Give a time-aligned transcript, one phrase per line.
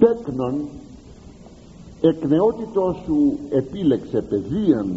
[0.00, 0.68] τέκνον
[2.00, 4.96] εκ νεότητος σου επίλεξε παιδείαν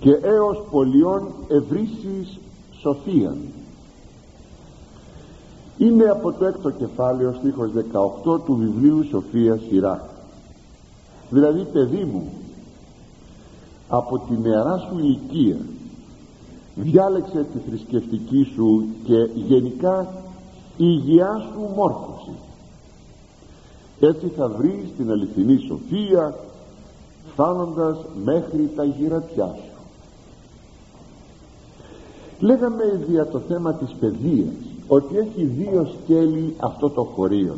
[0.00, 2.38] και έως πολιών ευρύσεις
[2.80, 3.38] σοφίαν.
[5.78, 7.70] Είναι από το έκτο κεφάλαιο στίχος
[8.24, 10.08] 18 του βιβλίου Σοφία Σειρά
[11.30, 12.32] δηλαδή παιδί μου
[13.88, 15.56] από τη νεαρά σου ηλικία
[16.74, 20.08] διάλεξε τη θρησκευτική σου και γενικά
[20.76, 22.30] η υγειά σου μόρφωση
[24.00, 26.34] έτσι θα βρεις την αληθινή σοφία
[27.32, 29.70] φτάνοντας μέχρι τα γυρατιά σου.
[32.40, 34.54] Λέγαμε για το θέμα της παιδείας
[34.88, 37.56] ότι έχει δύο σκέλη αυτό το χωρίο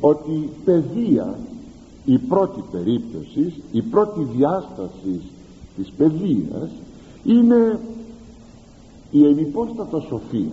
[0.00, 1.38] ότι παιδεία
[2.04, 5.20] η πρώτη περίπτωση η πρώτη διάσταση
[5.76, 6.70] της παιδείας
[7.24, 7.80] είναι
[9.10, 10.52] η ενυπόστατο σοφία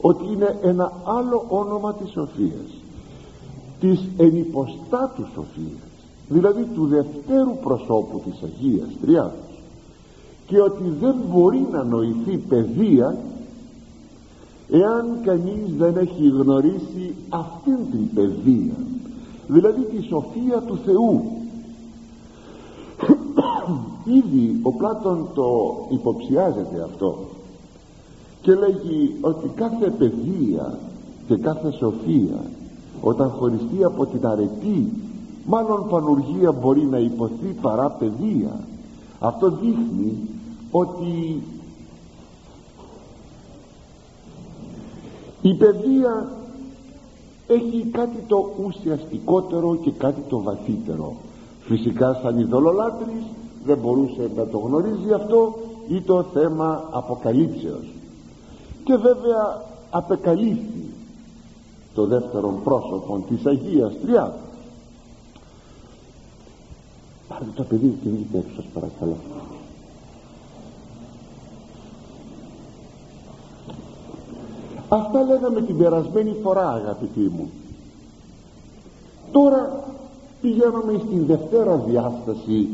[0.00, 2.77] ότι είναι ένα άλλο όνομα της σοφίας
[3.80, 5.88] της ενυποστάτους σοφίας
[6.28, 9.62] δηλαδή του δευτέρου προσώπου της Αγίας Τριάδος
[10.46, 13.16] και ότι δεν μπορεί να νοηθεί παιδεία
[14.70, 18.74] εάν κανείς δεν έχει γνωρίσει αυτήν την παιδεία
[19.46, 21.24] δηλαδή τη σοφία του Θεού.
[24.18, 27.18] Ήδη ο Πλάτων το υποψιάζεται αυτό
[28.40, 30.78] και λέγει ότι κάθε παιδεία
[31.28, 32.50] και κάθε σοφία
[33.00, 34.92] όταν χωριστεί από την αρετή
[35.44, 38.60] μάλλον πανουργία μπορεί να υποθεί παρά παιδεία.
[39.18, 40.18] Αυτό δείχνει
[40.70, 41.42] ότι
[45.42, 46.28] η παιδεία
[47.46, 51.14] έχει κάτι το ουσιαστικότερο και κάτι το βαθύτερο.
[51.60, 53.22] Φυσικά σαν ειδωλολάτρης
[53.64, 57.92] δεν μπορούσε να το γνωρίζει αυτό ή το θέμα αποκαλύψεως.
[58.84, 60.87] Και βέβαια απεκαλύφθη
[61.94, 64.48] το δεύτερο πρόσωπο της Αγίας Τριάδας
[67.28, 69.16] πάρτε το παιδί και βγείτε έξω σας παρακαλώ.
[74.88, 77.50] Αυτά λέγαμε την περασμένη φορά αγαπητοί μου.
[79.32, 79.84] Τώρα
[80.40, 82.68] πηγαίνουμε στην δευτέρα διάσταση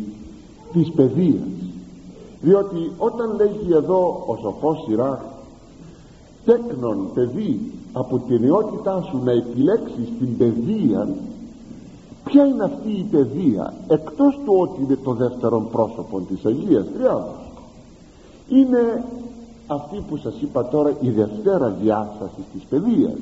[0.72, 1.48] της παιδείας.
[2.41, 5.20] Διότι όταν λέγει εδώ ο σοφός σειράς
[6.44, 11.09] τέκνον παιδί από την νεότητά σου να επιλέξεις την παιδεία
[12.25, 17.53] ποια είναι αυτή η παιδεία εκτός του ότι είναι το δεύτερο πρόσωπο της Αγίας Τριάδος.
[18.49, 19.04] Είναι
[19.66, 23.19] αυτή που σας είπα τώρα η δευτέρα διάσταση της παιδείας.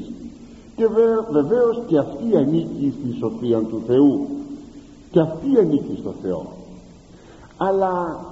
[0.77, 0.87] Και
[1.31, 4.27] βεβαίως και αυτή ανήκει στη σοφία του Θεού.
[5.11, 6.47] Και αυτή ανήκει στο Θεό.
[7.57, 8.25] Αλλά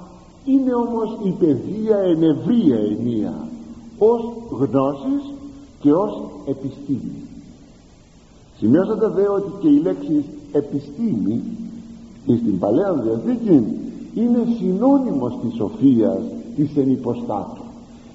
[0.44, 3.34] είναι όμως η παιδεία εν ευρία ενία.
[3.98, 5.32] Ως γνώσης
[5.80, 7.28] και ως επιστήμη.
[8.58, 11.42] Σημειώσατε δε ότι και η λέξη επιστήμη
[12.24, 13.64] στην Παλαιά Διαθήκη
[14.14, 16.20] είναι συνώνυμος της σοφίας
[16.56, 17.62] της ενυποστάτου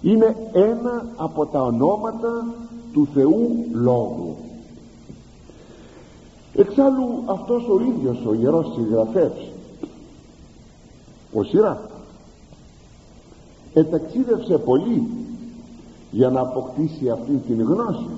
[0.06, 2.46] είναι ένα από τα ονόματα
[2.94, 4.36] του Θεού Λόγου.
[6.54, 9.52] Εξάλλου αυτός ο ίδιος ο Ιερός Συγγραφεύς
[11.34, 11.90] ο Σειρά
[13.74, 15.08] εταξίδευσε πολύ
[16.16, 18.10] για να αποκτήσει αυτή την γνώση.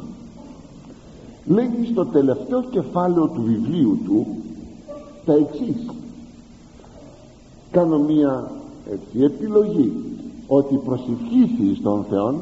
[1.45, 4.27] Λέγει στο τελευταίο κεφάλαιο του βιβλίου του
[5.25, 5.89] τα εξής.
[7.71, 8.51] Κάνω μία
[8.91, 9.93] έτσι, επιλογή
[10.47, 12.35] ότι προσευχήθη στον Θεό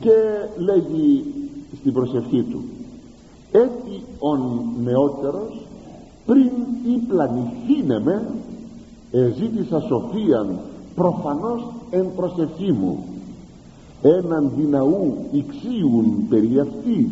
[0.00, 0.14] και
[0.56, 1.24] λέγει
[1.80, 2.64] στην προσευχή του
[3.52, 4.36] έτσι ο
[4.82, 5.66] νεότερος
[6.26, 6.50] πριν
[6.94, 8.34] ή πλανηθήνε με
[9.10, 10.58] εζήτησα σοφίαν
[10.94, 13.04] προφανώς εν προσευχή μου
[14.08, 17.08] έναν δυναού ηξίουν περί αυτής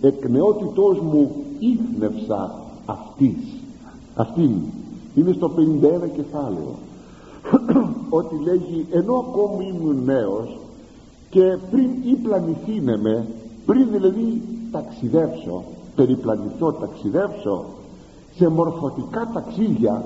[0.00, 2.54] εκ νεότητός μου ήθνευσα
[2.86, 3.36] αυτής.
[4.14, 4.50] Αυτήν.
[5.14, 6.74] Είναι στο 51 κεφάλαιο.
[8.18, 10.58] Ότι λέγει ενώ ακόμη ήμουν νέος
[11.30, 13.26] και πριν ή πλανηθήνε με
[13.66, 15.62] πριν δηλαδή ταξιδέψω
[15.96, 17.64] περιπλανηθώ ταξιδέψω
[18.36, 20.04] σε μορφωτικά ταξίδια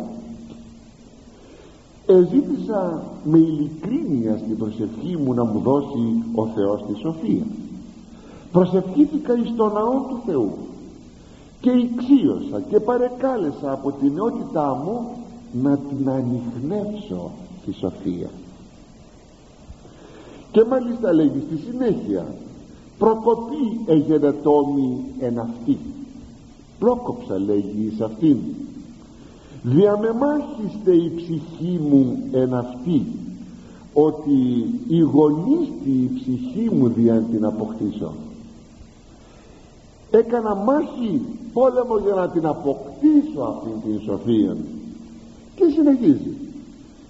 [2.06, 7.44] εζήτησα με ειλικρίνεια στην προσευχή μου να μου δώσει ο Θεός τη σοφία.
[8.52, 10.52] Προσευχήθηκα εις το ναό του Θεού
[11.60, 15.10] και ηξίωσα και παρεκάλεσα από την νεότητά μου
[15.52, 17.30] να την ανοιχνεύσω
[17.66, 18.30] τη σοφία.
[20.52, 22.34] Και μάλιστα λέγει στη συνέχεια
[22.98, 25.78] προκοπή εγενετόμη εν αυτή
[26.80, 28.36] πρόκοψα λέγει σε αυτήν
[29.62, 33.06] διαμεμάχιστε η ψυχή μου εν αυτή
[33.92, 38.12] ότι η γονίστη η ψυχή μου δια την αποκτήσω.
[40.10, 41.22] Έκανα μάχη
[41.52, 44.56] πόλεμο για να την αποκτήσω αυτήν την σοφία
[45.54, 46.36] και συνεχίζει.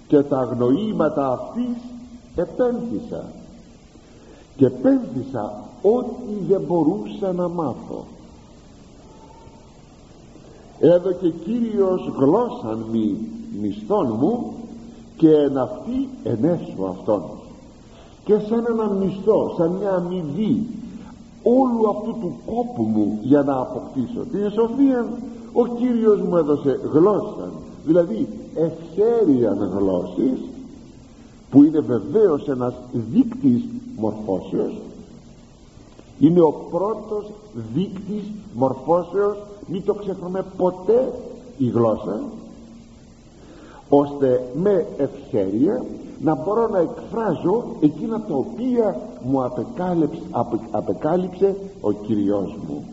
[0.07, 1.77] Και τα αγνοήματα αυτής
[2.35, 3.25] επένθησα.
[4.55, 8.05] Και επένθησα ό,τι δεν μπορούσα να μάθω
[10.81, 13.17] έδωκε Κύριος γλώσσαν μη
[13.61, 14.53] μισθών μου
[15.17, 17.23] και εν αυτή ενέσω αυτόν.
[18.23, 20.67] Και σαν ένα μισθό, σαν μια αμοιβή
[21.43, 25.09] όλου αυτού του κόπου μου για να αποκτήσω την σοφία
[25.53, 27.49] ο Κύριος μου έδωσε γλώσσα
[27.85, 30.39] δηλαδή ευχαίριαν γλώσσης
[31.49, 33.63] που είναι βεβαίως ένας δείκτης
[33.95, 34.73] μορφώσεως.
[36.19, 37.31] Είναι ο πρώτος
[37.73, 38.23] δείκτης
[38.53, 39.37] μορφώσεως
[39.67, 41.13] μην το ξεχνούμε ποτέ
[41.57, 42.21] η γλώσσα
[43.89, 45.83] ώστε με ευχέρεια
[46.21, 50.21] να μπορώ να εκφράζω εκείνα τα οποία μου απεκάλυψε,
[50.71, 52.83] απεκάλυψε ο Κυριός μου.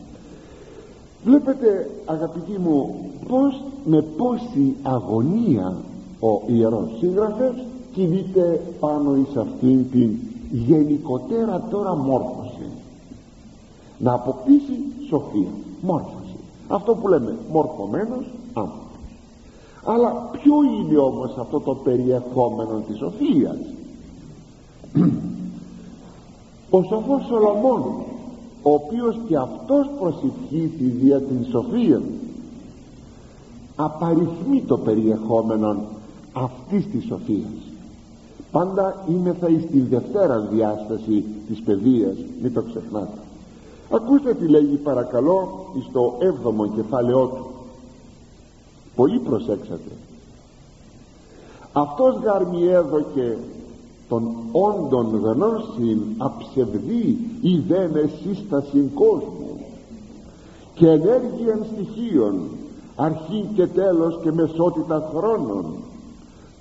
[1.25, 2.95] Βλέπετε αγαπητοί μου
[3.29, 5.77] πως με πόση αγωνία
[6.21, 10.17] ο Ιερός Σύγγραφος κινείται πάνω εις αυτήν την
[10.51, 12.71] γενικότερα τώρα μόρφωση.
[13.99, 14.79] Να αποκτήσει
[15.09, 15.49] σοφία
[15.81, 16.18] μόρφωση
[16.69, 18.87] αυτό που λέμε μορφωμένος άνθρωπος.
[19.85, 23.57] Αλλά ποιο είναι όμως αυτό το περιεχόμενο της σοφίας
[26.71, 27.83] ο σοφός Σολομών
[28.63, 32.03] ο οποίος και αυτός προσευχήθη δια την σοφίας
[33.77, 35.77] απαριθμεί το περιεχόμενο
[36.33, 37.53] αυτής της σοφίας.
[38.51, 43.19] Πάντα είμαι θα εις τη δευτέρα διάσταση της παιδείας μην το ξεχνάτε
[43.91, 47.47] ακούστε τι λέγει παρακαλώ στο έβδομο κεφάλαιό του.
[48.95, 49.91] Πολύ προσέξατε.
[51.73, 53.39] Αυτός γαρμι έδωκε
[54.09, 59.61] των όντων γνώσιν αψευδή ή δεν εσύστασιν κόσμου.
[60.75, 62.41] Και ενέργειαν στοιχείων
[62.97, 65.65] αρχή και τέλος και μεσότητα χρόνων.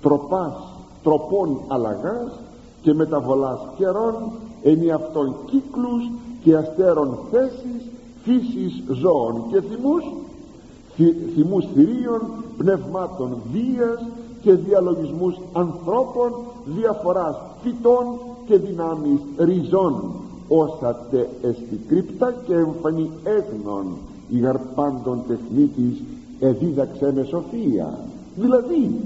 [0.00, 0.54] Τροπάς
[1.02, 2.40] τροπών αλλαγάς
[2.82, 4.14] και μεταβολάς καιρών
[4.62, 6.10] ενι αυτών κύκλους
[6.48, 7.82] και αστέρων θέσης
[8.22, 10.04] φύσης ζώων και θυμούς
[11.34, 12.20] θυμούς θηρίων
[12.56, 14.06] πνευμάτων βίας
[14.42, 16.32] και διαλογισμούς ανθρώπων
[16.64, 18.04] διαφοράς φυτών
[18.46, 20.12] και δυνάμεις ριζών
[20.48, 23.86] όσα τε εστικρύπτα και εμφανή έγνων
[24.28, 26.02] η γαρπάντων τεχνίτης
[26.40, 27.98] εδίδαξε με σοφία.
[28.36, 29.00] Δηλαδή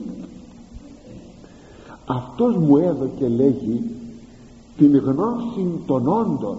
[2.06, 3.90] αυτός μου έδωκε λέγει
[4.76, 6.56] την γνώση των όντων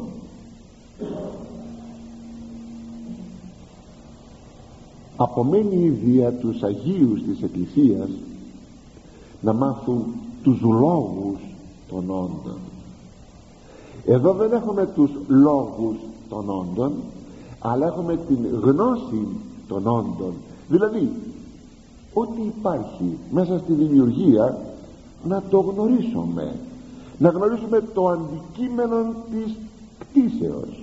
[5.16, 8.10] απομένει η δια τους Αγίους της Εκκλησίας
[9.42, 10.06] να μάθουν
[10.44, 11.40] τους λόγους
[11.90, 12.58] των όντων.
[14.06, 15.96] Εδώ δεν έχουμε τους λόγους
[16.30, 16.94] των όντων
[17.60, 19.28] αλλά έχουμε την γνώση
[19.68, 20.34] των όντων.
[20.70, 21.12] Δηλαδή
[22.14, 24.58] ό,τι υπάρχει μέσα στη δημιουργία
[25.28, 26.56] να το γνωρίσουμε.
[27.18, 29.56] Να γνωρίσουμε το αντικείμενο της
[30.00, 30.83] κτίσεως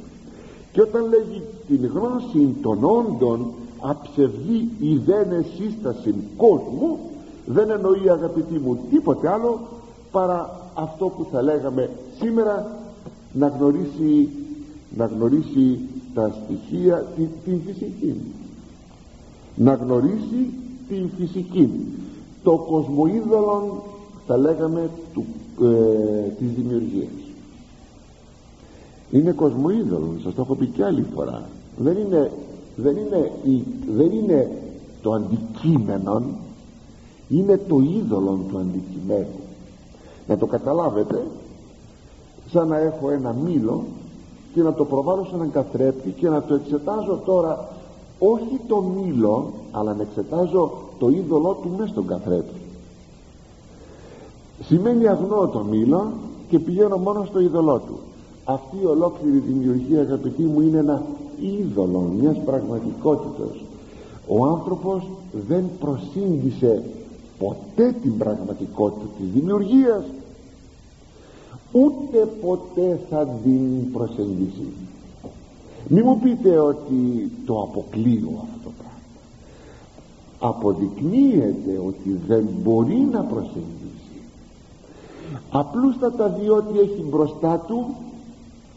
[0.72, 6.98] και όταν λέγει την γνώση των όντων αψευδή η δεν σύσταση κόσμου
[7.46, 9.60] δεν εννοεί αγαπητοί μου τίποτε άλλο
[10.10, 12.78] παρά αυτό που θα λέγαμε σήμερα
[13.32, 14.28] να γνωρίσει
[14.96, 15.78] να γνωρίσει
[16.14, 18.14] τα στοιχεία την, την φυσική.
[19.54, 20.50] Να γνωρίσει
[20.88, 21.70] την φυσική.
[22.42, 23.82] Το κοσμοίδωλο
[24.26, 25.24] θα λέγαμε του,
[25.62, 27.19] ε, της δημιουργίας
[29.10, 31.42] είναι κοσμοίδωλο σας το έχω πει και άλλη φορά.
[31.76, 32.30] Δεν είναι,
[32.76, 33.32] δεν είναι,
[33.96, 34.50] δεν είναι
[35.02, 36.22] το αντικείμενο
[37.28, 39.40] είναι το είδωλο του αντικειμένου
[40.26, 41.26] να το καταλάβετε
[42.50, 43.84] σαν να έχω ένα μήλο
[44.54, 47.68] και να το προβάλλω σε έναν καθρέπτη και να το εξετάζω τώρα
[48.18, 52.60] όχι το μήλο αλλά να εξετάζω το είδωλό του μέσα στον καθρέπτη
[54.64, 56.12] σημαίνει αγνώ το μήλο
[56.48, 57.98] και πηγαίνω μόνο στο είδωλό του
[58.44, 61.02] αυτή η ολόκληρη δημιουργία αγαπητοί μου είναι ένα
[61.40, 63.56] είδωλο μιας πραγματικότητας.
[64.28, 65.10] Ο άνθρωπος
[65.48, 66.82] δεν προσήγησε
[67.38, 70.04] ποτέ την πραγματικότητα της δημιουργίας.
[71.72, 74.72] Ούτε ποτέ θα την προσεγγίσει.
[75.88, 78.98] Μη μου πείτε ότι το αποκλείω αυτό το πράγμα.
[80.38, 84.20] Αποδεικνύεται ότι δεν μπορεί να προσεγγίσει.
[85.50, 87.94] Απλούστατα διότι έχει μπροστά του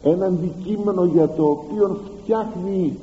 [0.04, 2.98] ένα αντικείμενο για το οποίο φτιάχνει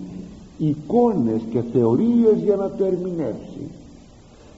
[0.58, 3.70] εικόνες και θεωρίες για να το ερμηνεύσει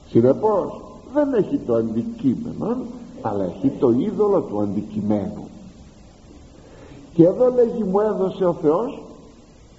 [0.09, 0.81] συνεπώς
[1.13, 2.77] δεν έχει το αντικείμενο
[3.21, 5.47] αλλά έχει το είδωλο του αντικειμένου.
[7.13, 9.01] Και εδώ λέγει μου έδωσε ο Θεός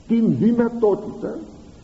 [0.08, 1.38] την δυνατότητα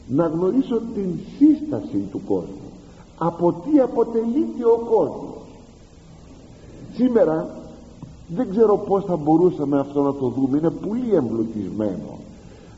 [0.08, 2.70] να γνωρίσω την σύσταση του κόσμου.
[3.18, 5.42] Από τι αποτελείται ο κόσμος.
[6.94, 7.60] Σήμερα
[8.34, 10.58] δεν ξέρω πως θα μπορούσαμε αυτό να το δούμε.
[10.58, 12.18] Είναι πολύ εμπλουτισμένο.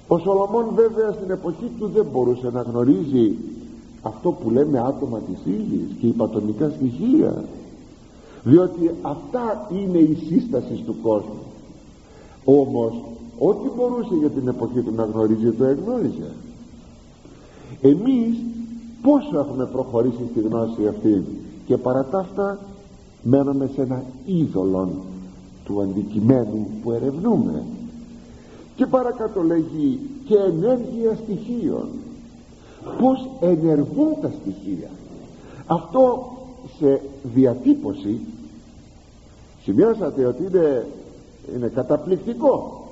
[0.08, 3.36] Ο Σολομών βέβαια στην εποχή του δεν μπορούσε να γνωρίζει
[4.02, 7.44] αυτό που λέμε άτομα της ύλης και υπατονικά στοιχεία.
[8.44, 11.42] Διότι αυτά είναι η σύσταση του κόσμου.
[12.44, 12.92] Όμως
[13.38, 16.30] ό,τι μπορούσε για την εποχή του να γνωρίζει το εγνώριζε.
[17.80, 18.36] Εμείς
[19.02, 21.24] πόσο έχουμε προχωρήσει στη γνώση αυτή
[21.66, 22.58] και παρά τα αυτά
[23.22, 24.88] μέναμε σε ένα είδωλο
[25.64, 27.64] του αντικειμένου που ερευνούμε.
[28.76, 31.88] Και παρακάτω λέγει και ενέργεια στοιχείων
[33.00, 34.90] πως ενεργούν τα στοιχεία;
[35.66, 36.32] Αυτό
[36.78, 37.00] σε
[37.34, 38.20] διατύπωση
[39.62, 40.86] σημειώσατε ότι είναι,
[41.56, 42.84] είναι καταπληκτικό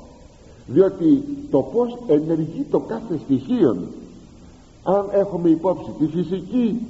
[0.67, 3.77] διότι το πως ενεργεί το κάθε στοιχείο
[4.83, 6.81] αν έχουμε υπόψη τη φυσική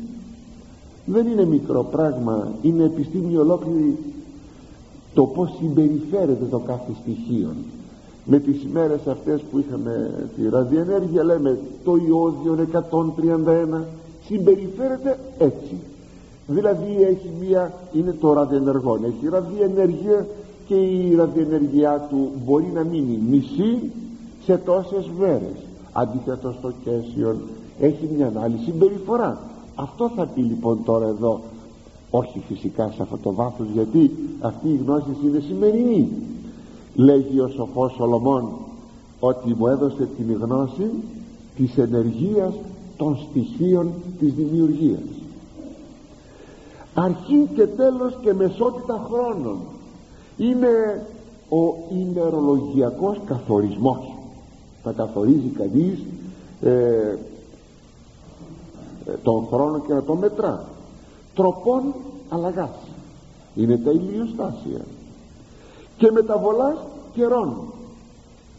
[1.05, 3.99] δεν είναι μικρό πράγμα είναι επιστήμη ολόκληρη
[5.15, 7.49] το πως συμπεριφέρεται το κάθε στοιχείο.
[8.25, 13.83] Με τις ημέρες αυτές που είχαμε τη ραδιενέργεια λέμε το ιόδιο 131
[14.25, 15.77] συμπεριφέρεται έτσι.
[16.47, 18.95] Δηλαδή έχει μία είναι το ραδιενεργό.
[18.95, 20.27] Έχει ραδιενέργεια
[20.67, 23.91] και η ραδιενέργειά του μπορεί να μείνει μισή
[24.45, 25.57] σε τόσες μέρες.
[25.93, 27.37] Αντίθετο στο κέσιο
[27.81, 29.39] έχει μια άλλη συμπεριφορά.
[29.75, 31.41] Αυτό θα πει λοιπόν τώρα εδώ
[32.11, 36.09] όχι φυσικά σε αυτό το βάθος γιατί αυτή η γνώση είναι σημερινή.
[36.95, 38.49] Λέγει ο σοφός Σολομών
[39.21, 40.91] ότι μου έδωσε την γνώση
[41.57, 42.53] της ενεργείας
[42.97, 45.03] των στοιχείων της δημιουργίας.
[46.95, 49.59] Αρχή και τέλος και μεσότητα χρόνων.
[50.37, 51.07] Είναι
[51.49, 54.15] ο ημερολογιακός καθορισμός.
[54.83, 55.99] Θα καθορίζει κανείς
[56.63, 57.17] ε,
[59.23, 60.70] τον χρόνο και να τον μετρά
[61.41, 61.83] τροπών
[62.29, 62.77] αλλαγάς
[63.55, 64.85] είναι τα ηλιοστάσια.
[65.97, 66.77] Και μεταβολάς
[67.15, 67.57] καιρών.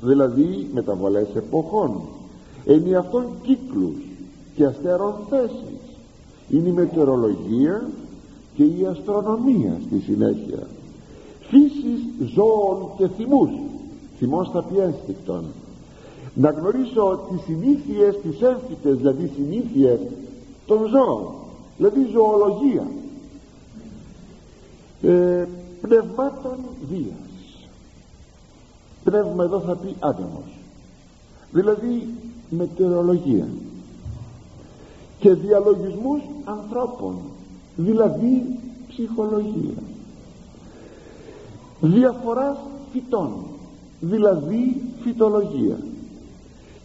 [0.02, 2.02] Δηλαδή μεταβολές εποχών.
[2.66, 3.96] Είναι αυτών κύκλους
[4.56, 5.82] και αστέρων θέσεις.
[6.50, 7.90] Είναι η μετεωρολογία
[8.56, 10.68] και η αστρονομία στη συνέχεια.
[11.50, 13.50] Φύσης ζώων και θυμούς.
[14.18, 15.16] Θυμός θα πιέσει
[16.34, 20.00] να γνωρίσω τις συνήθειες τις έμφυτες δηλαδή συνήθειες
[20.66, 21.41] των ζώων
[21.78, 22.88] δηλαδή ζωολογία.
[25.02, 25.48] Ε,
[25.82, 26.58] πνευμάτων
[26.90, 27.32] βίας.
[29.04, 30.60] Πνεύμα εδώ θα πει άτομος.
[31.52, 32.08] Δηλαδή
[32.50, 33.48] μετεωρολογία.
[35.20, 37.16] Και διαλογισμούς ανθρώπων.
[37.76, 39.84] Δηλαδή ψυχολογία.
[41.82, 42.58] Διαφοράς
[42.92, 43.34] φυτών.
[44.00, 45.78] Δηλαδή φυτολογία.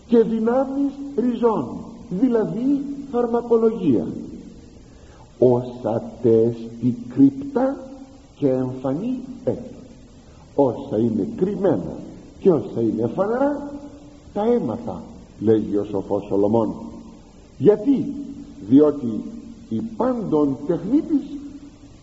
[0.07, 1.78] Και δυνάμεις ριζών.
[2.11, 4.07] Δηλαδή φαρμακολογία
[5.38, 7.76] όσα τέστη κρυπτά
[8.38, 9.76] και εμφανή έτσι
[10.57, 11.97] όσα είναι κρυμμένα
[12.38, 13.71] και όσα είναι φανερά
[14.33, 15.02] τα έμαθα
[15.40, 16.75] λέγει ο σοφός Σολομών.
[17.59, 18.12] Γιατί;
[18.69, 19.23] Διότι
[19.69, 21.38] η πάντων τεχνίτης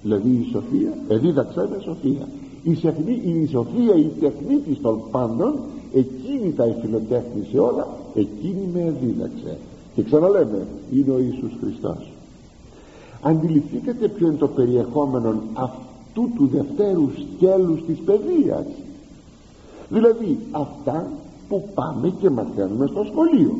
[0.01, 2.27] δηλαδή η σοφία εδίδαξε με σοφία
[2.63, 5.55] η, σεφνή, η σοφία η τεχνίτης των πάντων
[5.93, 9.57] εκείνη τα εφηλοτέχνησε όλα εκείνη με δίδαξε.
[9.95, 12.12] Και ξαναλέμε είναι ο Ιησούς Χριστός
[13.23, 18.65] αντιληφθήκατε ποιο είναι το περιεχόμενο αυτού του δευτέρου σκέλους της παιδείας
[19.89, 21.07] δηλαδή αυτά
[21.47, 23.59] που πάμε και μαθαίνουμε στο σχολείο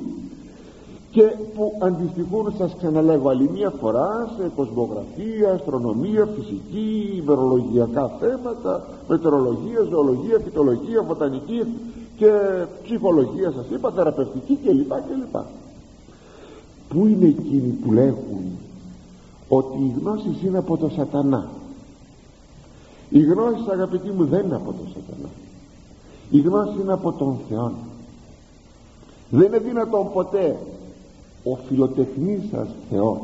[1.12, 1.22] και
[1.56, 10.40] που αντιστοιχούν σας ξαναλέγω άλλη μια φορά σε κοσμογραφία, αστρονομία, φυσική, ημερολογιακά θέματα μετεωρολογία, ζωολογία,
[10.44, 11.64] φυτολογία, βοτανική
[12.18, 12.32] και
[12.84, 14.92] ψυχολογία σας είπα, θεραπευτική κλπ.
[14.92, 15.36] κλπ.
[16.90, 18.44] Πού είναι εκείνοι που λέγουν
[19.56, 21.50] ότι η γνώση είναι από το σατανά.
[23.10, 25.30] Η γνώση αγαπητοί μου δεν είναι από το σατανά.
[26.30, 27.72] Η γνώση είναι από τον Θεό
[29.30, 30.58] δεν είναι δυνατόν ποτέ
[31.44, 33.20] ο φιλοτεχνής σας Θεός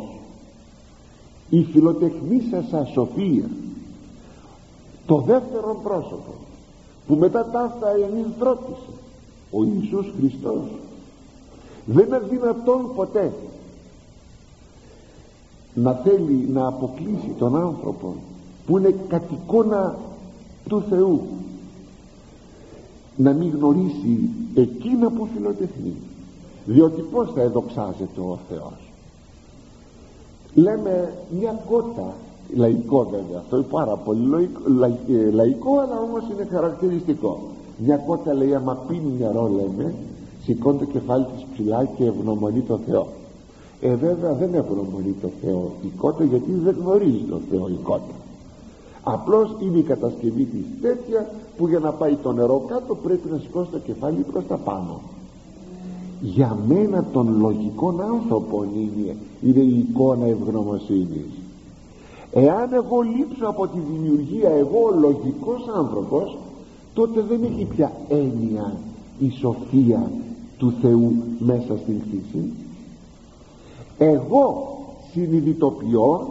[1.49, 3.49] η φιλοτεχνής σας ασοφία
[5.05, 6.33] το δεύτερο πρόσωπο
[7.07, 8.91] που μετά τα αυτά ενηλθρώπησε
[9.51, 10.63] ο Ιησούς Χριστός
[11.85, 13.33] δεν είναι δυνατόν ποτέ
[15.83, 18.13] να θέλει να αποκλείσει τον άνθρωπο
[18.65, 19.97] που είναι κατ' εικόνα
[20.67, 21.21] του Θεού
[23.15, 25.93] να μην γνωρίσει εκείνα που φιλοτεχνεί.
[26.65, 28.91] Διότι πως θα εδοξάζεται ο Θεός.
[30.53, 32.13] Λέμε μια κότα
[32.55, 37.39] λαϊκό βέβαια αυτό είναι πάρα πολύ λαϊκό, λαϊκό αλλά όμως είναι χαρακτηριστικό.
[37.77, 39.93] Μια κότα λέει άμα πίνει νερό λέμε
[40.43, 43.07] σηκώνει το κεφάλι της ψηλά και ευγνωμονεί το Θεό
[43.81, 48.13] ε βέβαια δεν ευγνωμονεί το Θεό η κότα γιατί δεν γνωρίζει το Θεό η κότα
[49.03, 53.37] απλώς είναι η κατασκευή της τέτοια που για να πάει το νερό κάτω πρέπει να
[53.37, 55.01] σηκώσει το κεφάλι προς τα πάνω.
[56.21, 61.31] Για μένα των λογικών άνθρωπων είναι, είναι η εικόνα ευγνωμοσύνης.
[62.31, 66.37] Εάν εγώ λείψω από τη δημιουργία εγώ ο λογικός άνθρωπος
[66.93, 68.75] τότε δεν έχει πια έννοια
[69.19, 70.11] η σοφία
[70.57, 72.51] του Θεού μέσα στην κτήση
[73.99, 74.77] εγώ
[75.11, 76.27] συνειδητοποιώ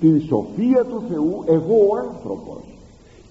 [0.00, 2.62] την σοφία του Θεού εγώ ο άνθρωπος.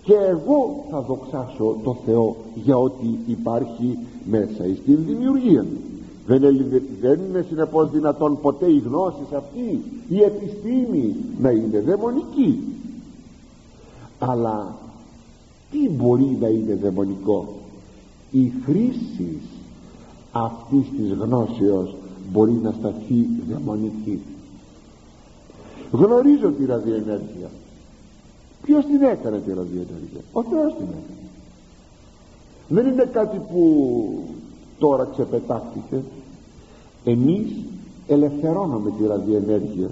[0.04, 5.66] Και εγώ θα δοξάσω το Θεό για ό,τι υπάρχει μέσα στην δημιουργία
[6.28, 12.60] δεν είναι, δεν είναι συνεπώς δυνατόν ποτέ η γνώση αυτή η επιστήμη να είναι δαιμονική.
[14.20, 14.76] Αλλά
[15.72, 17.48] τι μπορεί να είναι δαιμονικό;
[18.32, 19.38] Η χρήση
[20.32, 21.96] αυτής της γνώσεως
[22.32, 24.22] μπορεί να σταθεί δαιμονική.
[25.92, 27.50] Γνωρίζω τη ραδιενέργεια
[28.68, 31.28] ποιος την έκανε τη ραδιενέργεια ο Θεός την έκανε.
[32.68, 34.24] Δεν είναι κάτι που
[34.80, 36.02] τώρα ξεπετάχθηκε.
[37.04, 37.52] Εμείς
[38.08, 39.90] ελευθερώνουμε τη ραδιενέργεια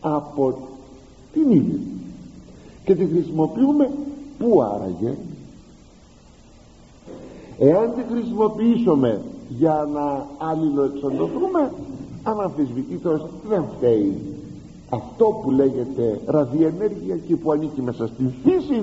[0.00, 0.58] από
[1.32, 1.78] την ίδια
[2.84, 3.90] και τη χρησιμοποιούμε
[4.38, 5.16] πού άραγε.
[7.58, 11.72] Εάν τη χρησιμοποιήσουμε για να αλληλοεξοντωθούμε
[12.22, 14.18] αναμφισβητήτως δεν φταίει.
[14.90, 18.82] Αυτό που λέγεται ραδιενέργεια και που ανήκει μέσα στην φύση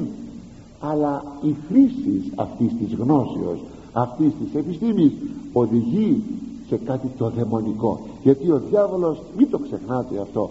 [0.80, 3.60] αλλά η χρήση αυτής της γνώσεως
[3.94, 5.12] αυτής της επιστήμης
[5.54, 6.24] οδηγεί
[6.68, 8.00] σε κάτι το δαιμονικό.
[8.24, 10.50] Γιατί ο διάβολος μην το ξεχνάτε αυτό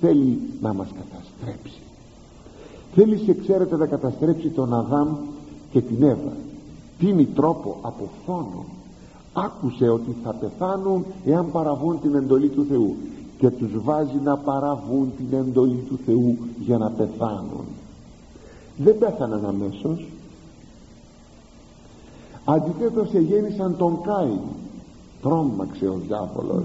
[0.00, 1.80] θέλει να μας καταστρέψει.
[2.94, 5.08] Θέλει σε ξέρετε να καταστρέψει τον Αδάμ
[5.70, 6.32] και την Εύα.
[6.98, 8.64] Τίνει τρόπο από φόνο
[9.36, 12.96] άκουσε ότι θα πεθάνουν εάν παραβούν την εντολή του Θεού
[13.38, 17.64] και τους βάζει να παραβούν την εντολή του Θεού για να πεθάνουν.
[18.76, 20.06] Δεν πέθαναν αμέσως.
[22.44, 24.40] Αντιθέτως εγέννησαν τον Κάιν.
[25.22, 26.64] Τρόμαξε ο διάβολος.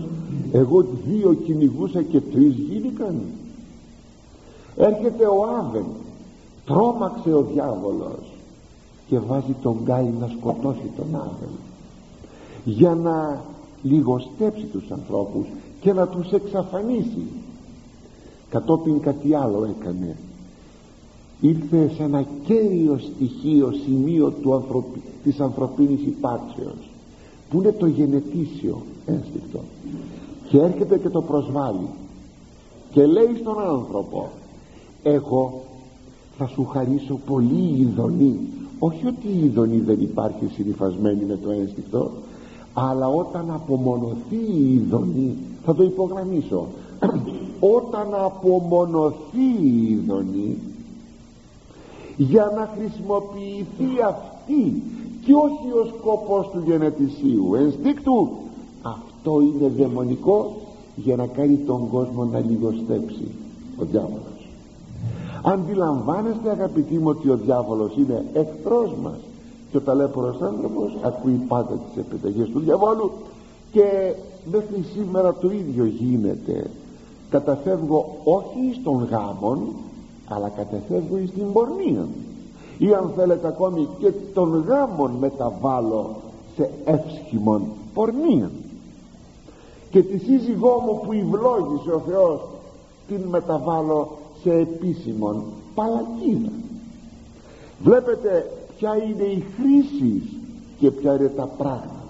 [0.52, 3.22] Εγώ δύο κυνηγούσα και τρεις γίνηκαν.
[4.76, 5.86] Έρχεται ο Άβεν.
[6.66, 8.32] Τρόμαξε ο διάβολος.
[9.08, 11.50] Και βάζει τον Κάιν να σκοτώσει τον Άβεν
[12.64, 13.44] για να
[13.84, 15.46] λιγοστέψει τους ανθρώπους
[15.82, 17.26] και να τους εξαφανίσει.
[18.50, 20.16] Κατόπιν κάτι άλλο έκανε.
[21.42, 25.02] Ήρθε σε ένα κέριο στοιχείο σημείο του ανθρωπι...
[25.24, 26.90] της ανθρωπίνης υπάρξεως
[27.50, 29.60] που είναι το γενετήσιο ένστικτο.
[30.50, 31.88] Και έρχεται και το προσβάλλει
[32.92, 34.30] και λέει στον άνθρωπο
[35.04, 35.62] εγώ
[36.38, 38.40] θα σου χαρίσω πολύ ειδονή
[38.80, 42.12] όχι ότι η ειδονή δεν υπάρχει συνειφασμένη με το ένστικτο
[42.74, 46.68] αλλά όταν απομονωθεί η ειδονή θα το υπογραμμίσω
[47.78, 50.58] όταν απομονωθεί η ειδονή
[52.18, 54.84] για να χρησιμοποιηθεί αυτή
[55.26, 58.30] και όχι ο σκοπός του γενετησίου ενστίκτου
[58.82, 60.56] αυτό είναι δαιμονικό
[60.96, 63.28] για να κάνει τον κόσμο να λιγοστέψει
[63.78, 64.48] ο διάβολος.
[65.44, 69.18] Αντιλαμβάνεστε αγαπητοί μου ότι ο διάβολος είναι εχθρός μας
[69.72, 73.12] και ο ταλέπορος άνθρωπος ακούει πάντα τις επιταγές του διαβόλου.
[73.72, 74.14] Και
[74.52, 76.70] μέχρι σήμερα το ίδιο γίνεται.
[77.30, 79.60] Καταφεύγω όχι στον γάμον
[80.28, 82.08] αλλά καταφεύγω στην πορνεία
[82.78, 86.16] ή αν θέλετε ακόμη και τον γάμον μεταβάλλω
[86.56, 87.62] σε εύσχημον
[87.94, 88.52] πορνεία
[89.90, 92.40] και τη σύζυγό μου που ευλόγησε ο Θεός
[93.08, 95.44] την μεταβάλλω σε επίσημον
[95.76, 96.52] παλακίδα
[97.84, 98.52] βλέπετε
[98.82, 100.24] ποια είναι η χρήση
[100.80, 102.04] και ποια είναι τα πράγματα.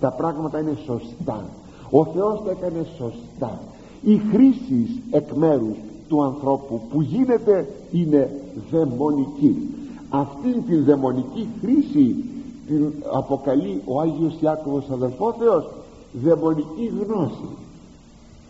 [0.00, 1.44] Τα πράγματα είναι σωστά.
[1.90, 3.60] Ο Θεός τα έκανε σωστά.
[4.02, 5.76] Η χρήση εκ μέρους
[6.08, 8.30] του ανθρώπου που γίνεται είναι
[8.70, 9.68] δαιμονική.
[10.10, 12.24] Αυτήν την δαιμονική χρήση
[12.66, 15.70] την αποκαλεί ο Άγιος Ιάκωβος αδελφό Θεός
[16.12, 17.48] δαιμονική γνώση.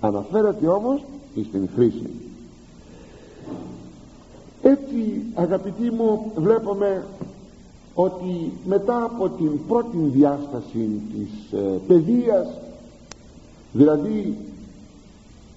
[0.01, 1.01] Αναφέρεται όμως
[1.49, 2.11] στην χρήση.
[4.63, 7.05] Έτσι αγαπητοί μου βλέπουμε
[8.05, 12.49] ότι μετά από την πρώτη διάσταση της ε, παιδείας
[13.73, 14.37] δηλαδή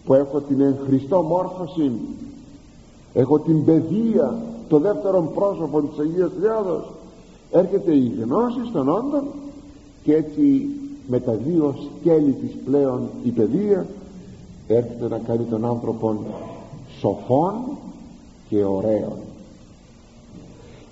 [0.06, 1.92] που έχω την εν Χριστώ μόρφωση
[3.14, 6.92] έχω την παιδεία το δεύτερο πρόσωπο της Αγίας Τριάδος
[7.52, 9.24] έρχεται η γνώση των όντων
[10.04, 10.70] και έτσι
[11.08, 13.86] με τα δύο σκέλη της πλέον η παιδεία
[14.68, 16.20] έρχεται να κάνει τον άνθρωπο
[17.00, 17.54] σοφών
[18.50, 19.18] και ωραίων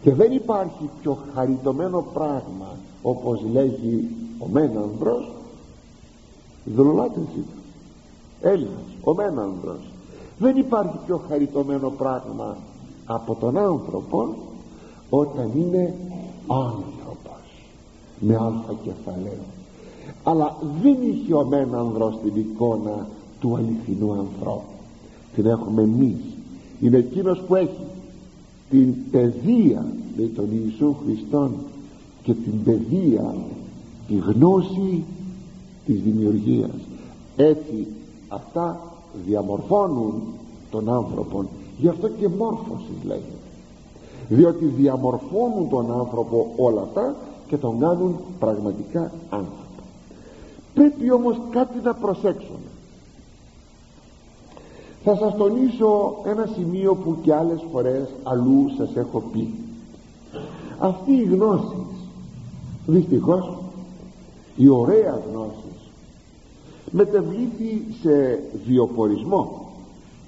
[0.02, 4.10] και δεν υπάρχει πιο χαριτωμένο πράγμα όπως λέγει
[4.40, 5.32] ο Μένανδρος
[6.66, 7.62] δολολάτρης ήταν
[8.42, 9.80] Έλληνας ο Μένανδρος.
[10.38, 12.58] Δεν υπάρχει πιο χαριτωμένο πράγμα
[13.06, 14.36] από τον άνθρωπο
[15.10, 15.96] όταν είναι
[16.48, 17.20] άνθρωπος.
[18.20, 19.46] Με αλφα κεφαλαίο.
[20.24, 23.08] Αλλά δεν είχε ο Μένανδρος την εικόνα
[23.40, 24.62] του αληθινού ανθρώπου.
[25.36, 26.20] Την έχουμε εμείς.
[26.82, 27.86] Είναι εκείνος που έχει
[28.72, 29.86] την παιδεία
[30.18, 31.52] με τον Ιησού Χριστόν
[32.24, 33.36] και την παιδεία
[34.08, 35.04] τη γνώση
[35.86, 36.76] της δημιουργίας.
[37.36, 37.88] Έτσι
[38.28, 38.80] αυτά
[39.26, 40.14] διαμορφώνουν
[40.72, 41.46] τον άνθρωπο.
[41.78, 43.26] Γι' αυτό και μόρφωσης λέγεται.
[44.30, 47.16] Διότι διαμορφώνουν τον άνθρωπο όλα αυτά
[47.48, 49.84] και τον κάνουν πραγματικά άνθρωπο.
[50.74, 52.71] Πρέπει όμως κάτι να προσέξουμε
[55.04, 59.54] θα σας τονίσω ένα σημείο που και άλλες φορές αλλού σας έχω πει.
[60.80, 61.86] Αυτή η γνώση
[62.86, 63.58] δυστυχώς
[64.56, 65.72] η ωραία γνώση
[66.92, 69.70] μετεβλήθη σε βιοπορισμό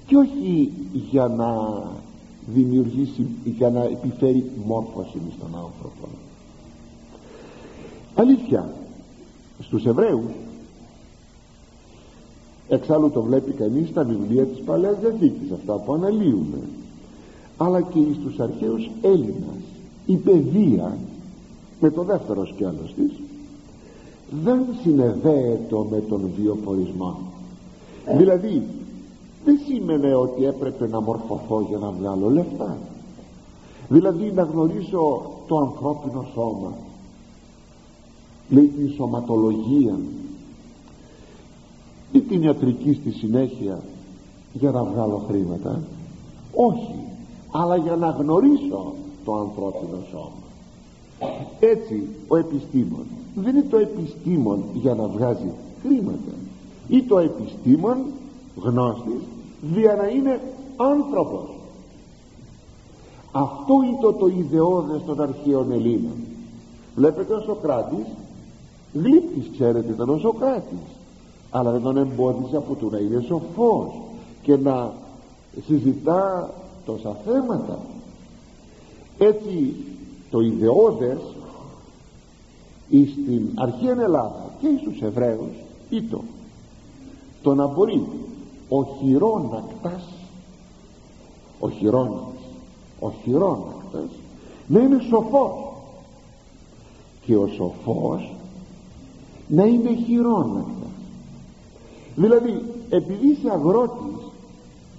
[0.06, 1.82] και όχι για να
[2.46, 6.08] δημιουργήσει για να επιφέρει μόρφωση στον άνθρωπο.
[8.14, 8.72] Αλήθεια
[9.60, 10.30] στους Εβραίους
[12.68, 15.50] εξάλλου το βλέπει κανείς στα βιβλία της Παλαιάς Διαθήκης.
[15.52, 16.58] Αυτά που αναλύουμε
[17.56, 19.62] αλλά και στους αρχαίους Έλληνας.
[20.06, 20.96] Η παιδεία
[21.80, 23.12] με το δεύτερο σκέλος της
[24.44, 27.16] δεν συνεδέεται με τον βιοπορισμό.
[28.16, 28.62] Δηλαδή
[29.44, 32.76] δεν σήμαινε ότι έπρεπε να μορφωθώ για να βγάλω λεφτά.
[33.88, 36.72] Δηλαδή να γνωρίσω το ανθρώπινο σώμα.
[38.48, 39.98] Λέει την σωματολογία
[42.14, 43.82] ή την ιατρική στη συνέχεια
[44.52, 45.80] για να βγάλω χρήματα.
[46.54, 46.94] Όχι
[47.50, 48.92] αλλά για να γνωρίσω
[49.24, 50.42] το ανθρώπινο σώμα.
[51.60, 56.32] Έτσι ο επιστήμον δεν είναι το επιστήμον για να βγάζει χρήματα.
[56.88, 57.96] Ή το επιστήμον
[58.56, 59.22] γνώστης
[59.74, 60.40] για να είναι
[60.76, 61.48] άνθρωπος.
[63.32, 66.16] Αυτό ήταν το ιδεώδες των αρχαίων Ελλήνων.
[66.96, 68.06] Βλέπετε ο Σοκράτης
[68.92, 70.93] γλύπτης ξέρετε ήταν ο Σοκράτης
[71.56, 73.92] αλλά δεν τον εμπόδισε από το να είναι σοφός
[74.42, 74.92] και να
[75.66, 76.54] συζητά
[76.86, 77.78] τόσα θέματα.
[79.18, 79.74] Έτσι
[80.30, 81.18] το ιδεώδες
[82.88, 85.54] εις την αρχαία Ελλάδας και εις τους Εβραίους
[85.90, 86.20] ήτο
[87.42, 88.06] το να μπορεί
[88.68, 90.02] ο χειρόνακτας
[91.60, 92.42] ο χειρόνακτας
[93.00, 94.10] ο χειρόνακτας
[94.66, 95.52] να είναι σοφός.
[97.26, 98.34] Και ο σοφός
[99.48, 100.73] να είναι χειρόνακτας
[102.16, 104.24] δηλαδή επειδή είσαι αγρότης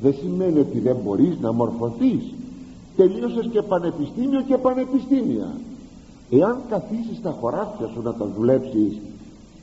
[0.02, 2.34] δεν σημαίνει ότι δεν μπορείς να μορφωθείς.
[2.96, 5.56] Τελείωσες και πανεπιστήμιο και πανεπιστήμια.
[6.30, 8.98] Εάν καθίσεις τα χωράφια σου να τα δουλέψεις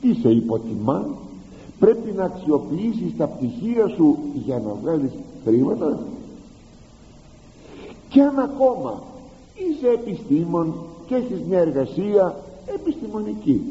[0.01, 1.05] τι σε υποτιμά
[1.79, 5.11] πρέπει να αξιοποιήσεις τα πτυχία σου για να βγάλεις
[5.45, 5.99] χρήματα;
[8.09, 9.03] Και αν ακόμα
[9.53, 10.73] είσαι επιστήμον
[11.05, 12.35] και έχεις μια εργασία
[12.65, 13.61] επιστημονική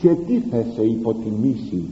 [0.00, 1.84] σε τι θα σε υποτιμήσει;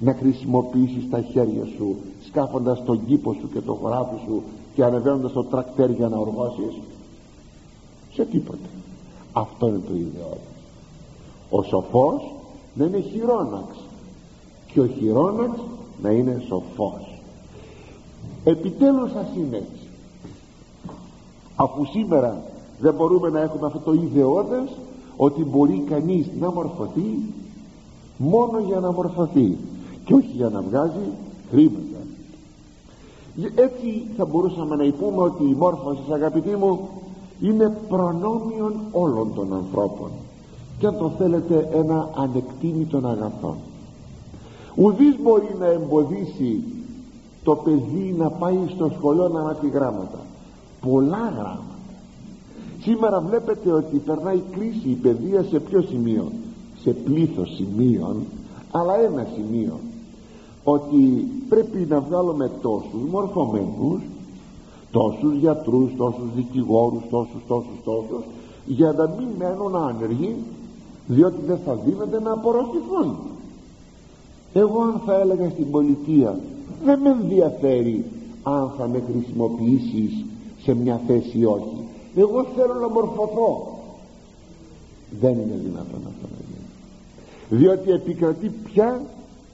[0.00, 4.42] Να χρησιμοποιήσεις τα χέρια σου σκάφοντας τον κήπο σου και το χωράφι σου
[4.74, 6.74] και ανεβαίνοντας το τρακτέρ για να οργώσεις
[8.12, 8.68] σε τίποτα
[9.32, 10.38] αυτό είναι το ιδεώδες.
[11.50, 12.34] Ο σοφός
[12.74, 13.76] να είναι χειρόναξ
[14.72, 15.60] και ο χειρόναξ
[16.02, 17.20] να είναι σοφός.
[18.44, 19.88] Επιτέλους ας είναι έτσι.
[21.56, 22.42] Αφού σήμερα
[22.80, 24.68] δεν μπορούμε να έχουμε αυτό το ιδεώδες
[25.16, 27.18] ότι μπορεί κανείς να μορφωθεί
[28.16, 29.56] μόνο για να μορφωθεί
[30.10, 31.12] και όχι για να βγάζει
[31.50, 31.98] χρήματα.
[33.54, 36.88] Έτσι θα μπορούσαμε να πούμε ότι η μόρφωση αγαπητοί μου
[37.40, 40.10] είναι προνόμιον όλων των ανθρώπων.
[40.78, 43.56] Και αν το θέλετε ένα ανεκτήμητο αγαθό.
[44.74, 46.62] Ουδής μπορεί να εμποδίσει
[47.42, 50.18] το παιδί να πάει στο σχολείο να μάθει γράμματα.
[50.80, 51.78] Πολλά γράμματα.
[52.82, 56.32] Σήμερα βλέπετε ότι περνάει κρίση η παιδεία σε ποιο σημείο;
[56.82, 58.16] Σε πλήθος σημείων
[58.70, 59.78] αλλά ένα σημείο
[60.64, 64.00] ότι πρέπει να βγάλουμε τόσους μορφωμένους
[64.90, 68.24] τόσους γιατρούς, τόσους δικηγόρους, τόσους, τόσους, τόσους
[68.66, 70.36] για να μην μένουν άνεργοι
[71.06, 73.16] διότι δεν θα δίνονται να απορροφηθούν
[74.52, 76.38] εγώ αν θα έλεγα στην πολιτεία
[76.84, 78.04] δεν με ενδιαφέρει
[78.42, 80.24] αν θα με χρησιμοποιήσεις
[80.62, 81.88] σε μια θέση ή όχι.
[82.14, 83.78] Εγώ θέλω να μορφωθώ.
[85.20, 87.62] Δεν είναι δυνατόν αυτό να γίνει.
[87.62, 89.02] Διότι επικρατεί πια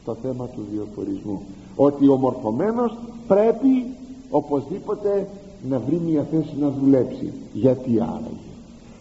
[0.07, 1.41] το θέμα του διοπορισμού
[1.77, 2.97] ότι ο μορφωμένος
[3.29, 3.85] πρέπει
[4.31, 5.29] οπωσδήποτε
[5.69, 7.33] να βρει μια θέση να δουλέψει.
[7.53, 8.47] Γιατί άραγε.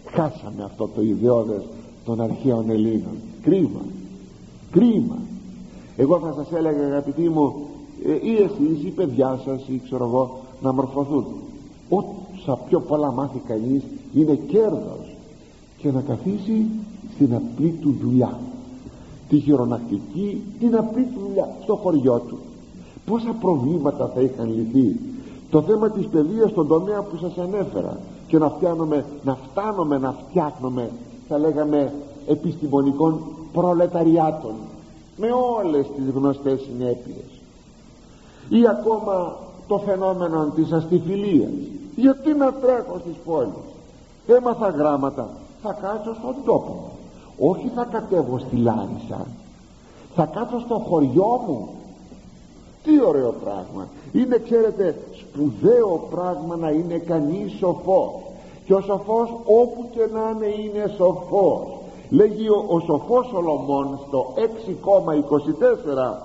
[0.05, 1.61] Χάσαμε αυτό το ιδεώδες
[2.05, 3.17] των αρχαίων Ελλήνων.
[3.41, 3.81] Κρίμα.
[4.71, 5.17] Κρίμα.
[5.97, 7.55] Εγώ θα σας έλεγα αγαπητοί μου
[8.05, 11.25] ε, ή εσείς ή παιδιά σας ή ξέρω εγώ να μορφωθούν.
[11.89, 15.15] Όσα πιο πολλά μάθει κανείς είναι κέρδος
[15.77, 16.65] και να καθίσει
[17.15, 18.39] στην απλή του δουλειά
[19.29, 22.37] τη χειρονακτική την απλή του δουλειά στο χωριό του.
[23.05, 24.99] Πόσα προβλήματα θα είχαν λυθεί.
[25.49, 27.99] Το θέμα της παιδείας στον τομέα που σας ανέφερα.
[28.27, 30.89] Και να φτιάνουμε να φτάνουμε να φτιάχνουμε
[31.27, 31.93] θα λέγαμε
[32.27, 33.19] επιστημονικών
[33.53, 34.53] προλεταριάτων.
[35.17, 37.29] Με όλες τις γνωστές συνέπειες.
[38.49, 41.51] Ή ακόμα το φαινόμενο της αστιφιλίας.
[41.95, 43.65] Γιατί να τρέχω στις πόλεις.
[44.27, 45.29] Έμαθα γράμματα.
[45.61, 47.04] Θα κάτσω στον τόπο μου
[47.39, 49.27] όχι θα κατέβω στη Λάρισα.
[50.15, 51.69] Θα κάτσω στο χωριό μου.
[52.83, 53.87] Τι ωραίο πράγμα.
[54.11, 58.11] Είναι ξέρετε σπουδαίο πράγμα να είναι κανείς σοφός.
[58.65, 61.77] Και ο σοφός όπου και να είναι είναι σοφός.
[62.09, 66.17] Λέγει ο, ο σοφός Σολομών στο 6,24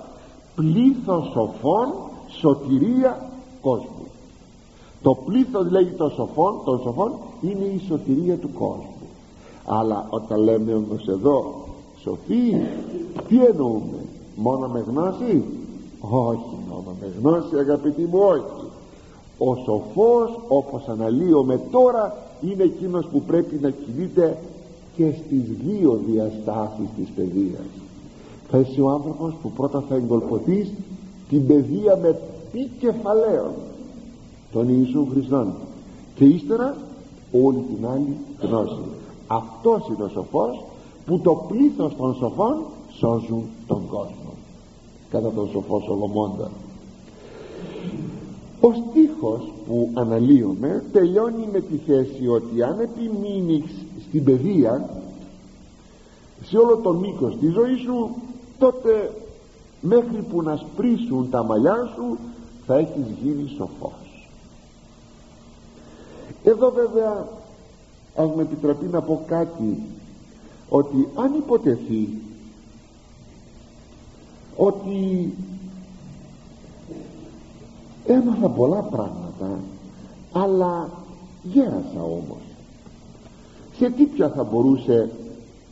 [0.55, 1.93] πλήθος σοφών
[2.29, 4.01] σωτηρία κόσμου
[5.03, 8.90] το πλήθος λέγει των σοφών, των σοφών είναι η σωτηρία του κόσμου
[9.73, 11.65] αλλά όταν λέμε όμως εδώ
[12.03, 12.57] σοφοί
[13.29, 13.99] τι εννοούμε
[14.37, 15.45] μόνο με γνώση;
[16.01, 18.69] Όχι μόνο με γνώση αγαπητοί μου όχι.
[19.39, 24.39] Ο σοφός όπως αναλύομαι τώρα είναι εκείνος που πρέπει να κινείται
[24.97, 27.69] και στις δύο διαστάσεις της παιδείας.
[28.51, 30.73] Θα είσαι ο άνθρωπος που πρώτα θα εγκολποθείς
[31.29, 32.19] την παιδεία με
[32.53, 33.53] πι κεφαλαίων
[34.53, 35.53] των Ιησού Χριστών
[36.15, 36.77] και ύστερα
[37.33, 38.81] όλη την άλλη γνώση
[39.33, 40.65] αυτός είναι ο σοφός
[41.07, 44.33] που το πλήθος των σοφών σώζουν τον κόσμο.
[45.11, 46.51] Κατά τον σοφό Σολομώντα.
[48.61, 53.71] Ο στίχος που αναλύουμε τελειώνει με τη θέση ότι αν επιμείνεις
[54.09, 54.91] στην παιδεία
[56.43, 58.11] σε όλο το μήκος της ζωής σου
[58.59, 59.13] τότε
[59.81, 62.19] μέχρι που να σπρίσουν τα μαλλιά σου
[62.67, 64.29] θα έχεις γίνει σοφός.
[66.45, 67.29] Εδώ βέβαια
[68.17, 69.83] ας με επιτραπεί να πω κάτι.
[70.69, 72.09] Ότι αν υποτεθεί
[74.57, 75.33] ότι
[78.07, 79.59] έμαθα πολλά πράγματα
[80.33, 80.91] αλλά
[81.43, 82.43] γέρασα όμως.
[83.77, 85.11] Σε τι πια θα μπορούσε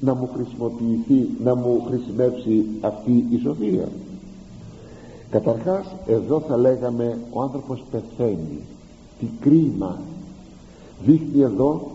[0.01, 3.88] να μου χρησιμοποιηθεί να μου χρησιμεύσει αυτή η σοφία;
[5.31, 8.61] Καταρχάς εδώ θα λέγαμε ο άνθρωπος πεθαίνει.
[9.18, 9.98] Τι κρίμα.
[11.05, 11.90] Δείχνει εδώ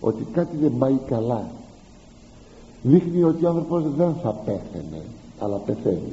[0.00, 1.50] ότι κάτι δεν πάει καλά.
[2.82, 5.02] Δείχνει ότι ο άνθρωπος δεν θα πέθαινε
[5.38, 6.12] αλλά πεθαίνει.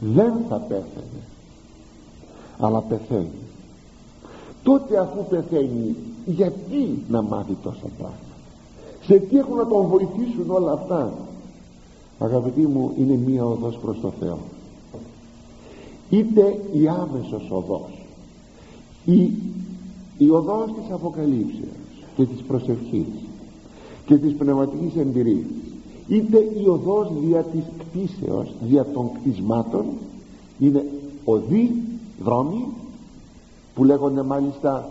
[0.00, 1.22] Δεν θα πέθαινε
[2.58, 3.30] αλλά πεθαίνει.
[4.62, 8.34] Τότε αφού πεθαίνει γιατί να μάθει τόσα πράγματα;
[9.02, 11.12] Σε τι έχουν να τον βοηθήσουν όλα αυτά;
[12.18, 14.38] Αγαπητοί μου είναι μία οδός προς το Θεό.
[16.10, 17.98] Είτε η άμεσος οδός
[19.04, 19.32] η,
[20.18, 21.87] η οδός της αποκαλύψεως
[22.18, 23.06] και της προσευχής
[24.06, 25.44] και της πνευματικής εμπειρίας
[26.08, 29.84] είτε η οδός δια της κτίσεως δια των κτισμάτων
[30.58, 30.84] είναι
[31.24, 31.74] οδοί
[32.24, 32.66] δρόμοι
[33.74, 34.88] που λέγονται μάλιστα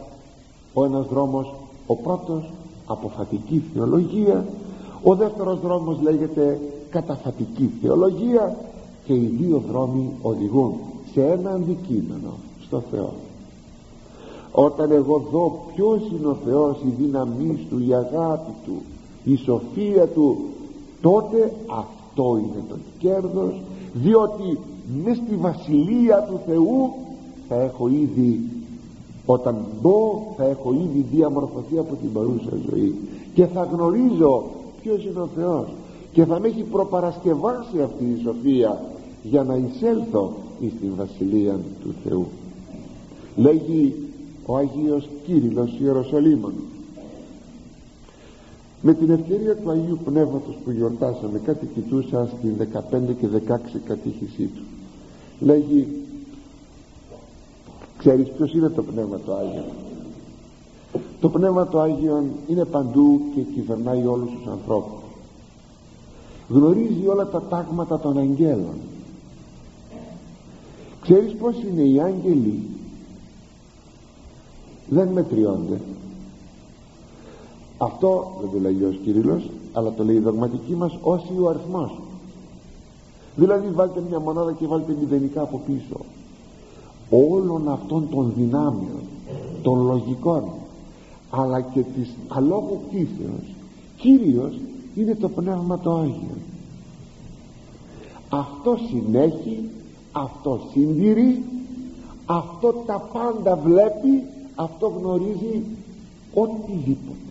[0.74, 1.54] ο ένας δρόμος
[1.88, 2.52] ο πρώτος
[2.86, 4.46] αποφατική θεολογία
[5.04, 6.60] ο δεύτερος δρόμος λέγεται
[6.90, 8.58] καταφατική θεολογία
[9.06, 10.74] και οι δύο δρόμοι οδηγούν
[11.14, 13.14] σε ένα αντικείμενο στο Θεό
[14.60, 18.82] όταν εγώ δω ποιος είναι ο Θεός η δύναμή του η αγάπη του
[19.24, 20.38] η σοφία του
[21.02, 23.62] τότε αυτό είναι το κέρδος
[23.94, 24.60] διότι
[25.04, 26.94] μες στη βασιλεία του Θεού
[27.48, 28.50] θα έχω ήδη
[29.26, 32.96] όταν μπω θα έχω ήδη διαμορφωθεί από την παρούσα ζωή.
[33.34, 34.44] Και θα γνωρίζω
[34.82, 35.68] ποιος είναι ο Θεός
[36.12, 38.82] και θα με έχει προπαρασκευάσει αυτή η σοφία
[39.24, 42.26] για να εισέλθω εις την βασιλεία του Θεού.
[43.36, 44.07] Λέγει
[44.48, 46.54] ο Αγίος Κύριλλος Ιεροσολύμων.
[48.82, 54.44] Με την ευκαιρία του Αγίου Πνεύματος που γιορτάσαμε κάτι κοιτούσα στην 15 και 16 κατήχησή
[54.44, 54.62] του.
[55.40, 55.88] Λέγει
[57.98, 59.64] ξέρεις ποιος είναι το Πνεύμα το Άγιο
[61.20, 65.02] το Πνεύμα το Άγιο είναι παντού και κυβερνάει όλους τους ανθρώπους.
[66.50, 68.76] Γνωρίζει όλα τα τάγματα των αγγέλων.
[71.02, 72.64] Ξέρεις πως είναι οι άγγελοι;
[74.90, 75.82] Δεν μετριώνται.
[77.78, 82.00] Αυτό δεν το λέει ο Κύριλλος αλλά το λέει η δογματική μας όσοι ο αριθμός.
[83.36, 86.06] Δηλαδή βάλτε μια μονάδα και βάλτε μηδενικά από πίσω.
[87.10, 89.02] Όλων αυτών των δυνάμεων
[89.62, 90.44] των λογικών
[91.30, 93.56] αλλά και της αλόγου κτήσεως
[93.98, 94.60] κυρίως
[94.96, 96.38] είναι το Πνεύμα το Άγιο.
[98.30, 99.70] Αυτό συνέχει
[100.12, 101.44] αυτό συντηρεί
[102.26, 104.24] αυτό τα πάντα βλέπει
[104.60, 105.64] αυτό γνωρίζει
[106.34, 107.28] οτιδήποτε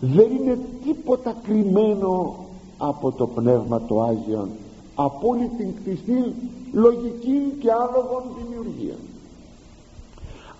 [0.00, 2.36] δεν είναι τίποτα κρυμμένο
[2.78, 4.48] από το Πνεύμα το Άγιο
[4.94, 6.34] από όλη την κτιστή
[6.72, 8.94] λογική και άλογων δημιουργία.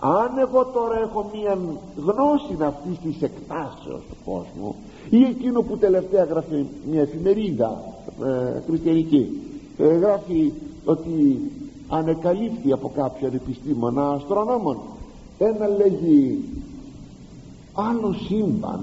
[0.01, 1.59] Αν εγώ τώρα έχω μία
[1.97, 4.75] γνώση αυτής της εκτάσεως του κόσμου
[5.11, 7.83] ή εκείνο που τελευταία γράφει μια εφημερίδα
[8.25, 9.41] ε, χριστιανική
[9.79, 10.53] ε, γράφει
[10.85, 11.41] ότι
[11.89, 14.79] ανεκαλύφθη από κάποιον επιστήμονα αστρονόμων
[15.43, 16.45] ένα λέγει
[17.73, 18.81] άλλο σύμπαν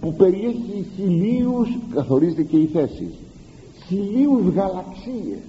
[0.00, 3.10] που περιέχει χιλίους καθορίζεται και η θέση
[3.86, 5.42] χιλίους γαλαξίες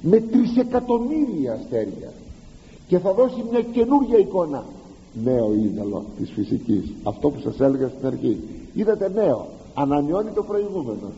[0.00, 2.12] με τρισεκατομμύρια αστέρια
[2.86, 4.64] και θα δώσει μια καινούργια εικόνα
[5.22, 6.92] νέο είδωλο της φυσικής.
[7.02, 8.38] Αυτό που σας έλεγα στην αρχή.
[8.74, 9.46] Είδατε νέο.
[9.74, 11.12] Ανανεώνει το προηγούμενο.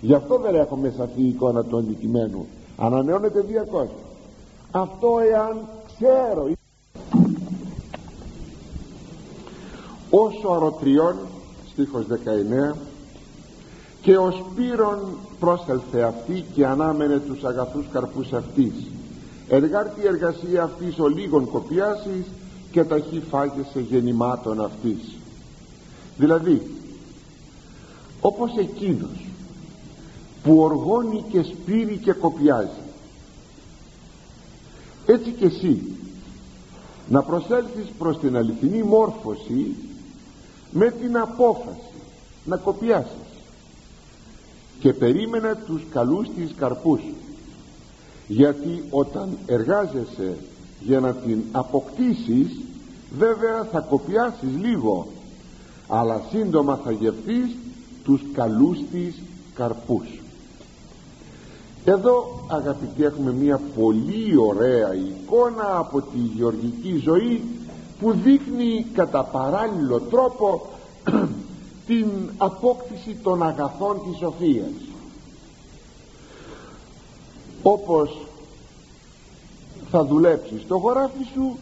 [0.00, 2.46] Γι' αυτό δεν έχουμε σαφή εικόνα του αντικειμένου.
[2.76, 3.88] Ανανεώνεται διαρκώς.
[4.70, 5.56] Αυτό εάν
[6.02, 6.50] ξέρω.
[10.10, 11.16] Όσο αρωτριών
[11.70, 12.06] στίχος
[12.72, 12.76] 19
[14.02, 18.72] και ο Σπύρον πρόσελθε αυτή και ανάμενε τους αγαθούς καρπούς αυτής.
[19.48, 22.26] Εργάρτη εργασία αυτής ο λίγων κοπιάσεις
[22.70, 25.16] και ταχύ φάγεσαι γεννημάτων αυτής.
[26.16, 26.62] Δηλαδή
[28.20, 29.26] όπως εκείνος
[30.42, 32.81] που οργώνει και σπείρει και κοπιάζει
[35.12, 35.82] έτσι και εσύ
[37.08, 39.74] να προσέλθεις προς την αληθινή μόρφωση
[40.70, 41.92] με την απόφαση
[42.44, 43.10] να κοπιάσεις.
[44.80, 47.00] Και περίμενε τους καλούς της καρπούς
[48.26, 50.36] γιατί όταν εργάζεσαι
[50.80, 52.60] για να την αποκτήσεις
[53.18, 55.06] βέβαια θα κοπιάσεις λίγο
[55.88, 57.56] αλλά σύντομα θα γευτείς
[58.04, 59.14] τους καλούς της
[59.54, 60.21] καρπούς
[61.84, 67.42] εδώ αγαπητοί έχουμε μια πολύ ωραία εικόνα από τη γεωργική ζωή
[68.00, 70.66] που δείχνει κατά παράλληλο τρόπο
[71.86, 72.06] την
[72.38, 74.72] απόκτηση των αγαθών της σοφίας.
[77.62, 78.26] Όπως
[79.90, 81.56] θα δουλέψει στο χωράφι σου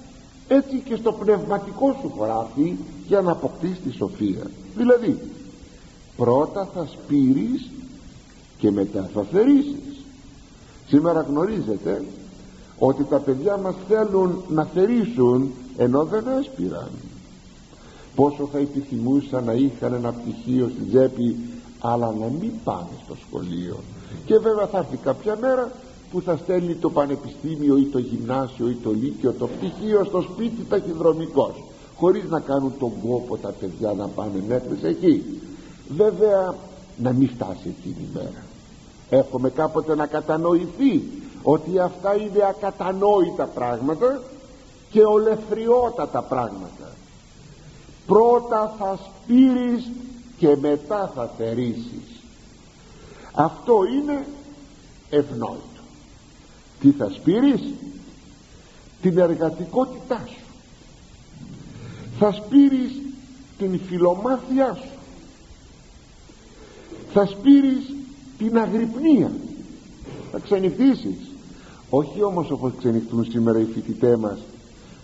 [0.48, 4.50] έτσι και στο πνευματικό σου χωράφι για να αποκτήσεις τη σοφία.
[4.76, 5.18] Δηλαδή
[6.16, 7.70] πρώτα θα σπείρεις
[8.58, 9.89] και μετά θα θερήσεις
[10.90, 12.04] σήμερα γνωρίζετε
[12.78, 16.90] ότι τα παιδιά μας θέλουν να θερήσουν ενώ δεν έσπηραν.
[18.14, 21.36] Πόσο θα επιθυμούσαν να είχαν ένα πτυχίο στην τσέπη
[21.80, 23.76] αλλά να μην πάνε στο σχολείο.
[24.24, 25.70] Και βέβαια θα έρθει κάποια μέρα
[26.10, 30.64] που θα στέλνει το πανεπιστήμιο ή το γυμνάσιο ή το λύκειο το πτυχίο στο σπίτι
[30.68, 31.62] ταχυδρομικός
[31.96, 35.24] χωρίς να κάνουν τον κόπο τα παιδιά να πάνε μέχρι εκεί.
[35.96, 36.54] Βέβαια
[36.96, 38.48] να μην φτάσει εκείνη η μέρα
[39.10, 41.02] έχουμε κάποτε να κατανοηθεί
[41.42, 44.22] ότι αυτά είναι ακατανόητα πράγματα
[44.90, 46.92] και ολεθριότατα πράγματα.
[48.06, 49.90] Πρώτα θα σπείρεις
[50.38, 52.10] και μετά θα θερήσεις
[53.32, 54.26] αυτό είναι
[55.10, 55.80] ευνόητο.
[56.80, 57.60] Τι θα σπείρεις;
[59.02, 60.44] Την εργατικότητά σου.
[62.18, 62.92] Θα σπείρεις
[63.58, 64.98] την φιλομάθειά σου.
[67.12, 67.94] Θα σπείρεις
[68.40, 69.30] την αγρυπνία.
[70.32, 71.30] Θα ξενυχτήσεις.
[71.90, 74.38] Όχι όμως όπως ξενυχτούν σήμερα οι φοιτητές μας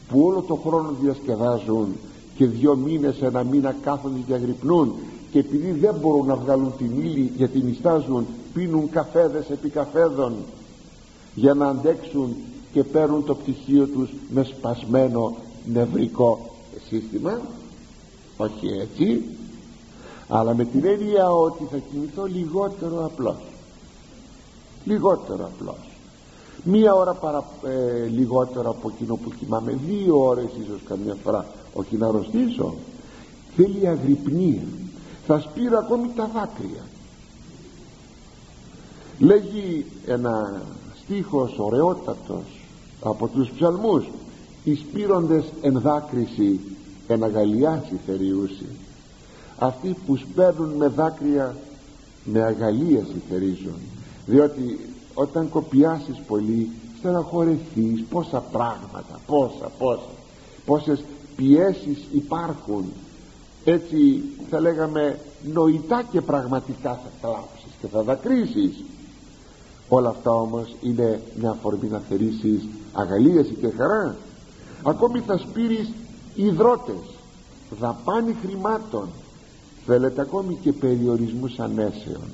[0.09, 1.89] που όλο το χρόνο διασκεδάζουν
[2.37, 4.95] και δυο μήνες ένα μήνα κάθονται και αγρυπνούν
[5.31, 10.35] και επειδή δεν μπορούν να βγάλουν την ύλη γιατί νιστάζουν πίνουν καφέδες επί καφέδων
[11.35, 12.37] για να αντέξουν
[12.73, 15.37] και παίρνουν το πτυχίο τους με σπασμένο
[15.73, 16.51] νευρικό
[16.89, 17.41] σύστημα.
[18.37, 19.23] Όχι έτσι
[20.29, 23.37] αλλά με την έννοια ότι θα κινηθώ λιγότερο απλώς.
[24.85, 25.91] Λιγότερο απλώς.
[26.65, 29.79] Μία ώρα παρα, ε, λιγότερο από εκείνο που κοιμάμαι.
[29.87, 31.47] Δύο ώρες ίσως καμιά φορά.
[31.75, 32.75] Όχι να αρρωστήσω.
[33.57, 34.63] Θέλει αγρυπνία.
[35.27, 36.83] Θα σπείρω ακόμη τα δάκρυα.
[39.19, 40.63] Λέγει ένα
[41.03, 42.45] στίχος ωραιότατος
[43.03, 44.05] από τους ψαλμούς.
[44.65, 46.61] Οι σπείροντες εν δάκρυση
[47.07, 48.67] εν αγαλιάσει θεριούσι
[49.59, 51.57] αυτοί που σπέρνουν με δάκρυα
[52.25, 53.79] με αγαλίαση θερίζουν
[54.27, 54.79] διότι
[55.15, 60.09] όταν κοπιάσεις πολύ στεναχωρεθείς πόσα πράγματα πόσα πόσα
[60.67, 61.05] πόσες
[61.37, 62.93] πιέσεις υπάρχουν.
[63.65, 65.19] Έτσι θα λέγαμε
[65.53, 68.85] νοητά και πραγματικά θα κλάψεις και θα δακρύσεις.
[69.89, 74.17] Όλα αυτά όμως είναι μια αφορμή να θερήσεις αγαλίαση και χαρά.
[74.83, 75.93] Ακόμη θα σπείρεις
[76.35, 77.05] υδρότες
[77.81, 79.09] δαπάνη χρημάτων
[79.87, 82.25] θέλετε ακόμη και περιορισμούς ανέσεων.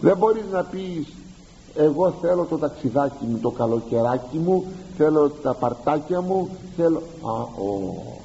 [0.00, 1.06] Δεν μπορείς να πεις
[1.74, 4.64] εγώ θέλω το ταξιδάκι μου το καλοκαιράκι μου
[4.96, 8.20] θέλω τα παρτάκια μου θέλω α όχι.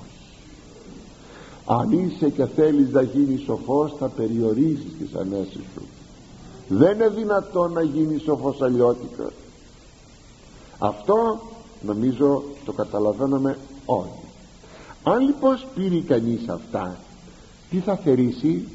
[1.66, 5.82] Αν είσαι και θέλεις να γίνεις σοφός θα περιορίσεις τις ανέσεις σου.
[6.68, 9.32] Δεν είναι δυνατόν να γίνεις σοφός αλλιώτικας.
[10.80, 11.42] Αυτό
[11.82, 14.10] νομίζω το καταλαβαίνουμε όλοι.
[15.04, 16.98] Αν λοιπόν σπείρει κανείς αυτά
[17.74, 18.68] τι θα θερήσει;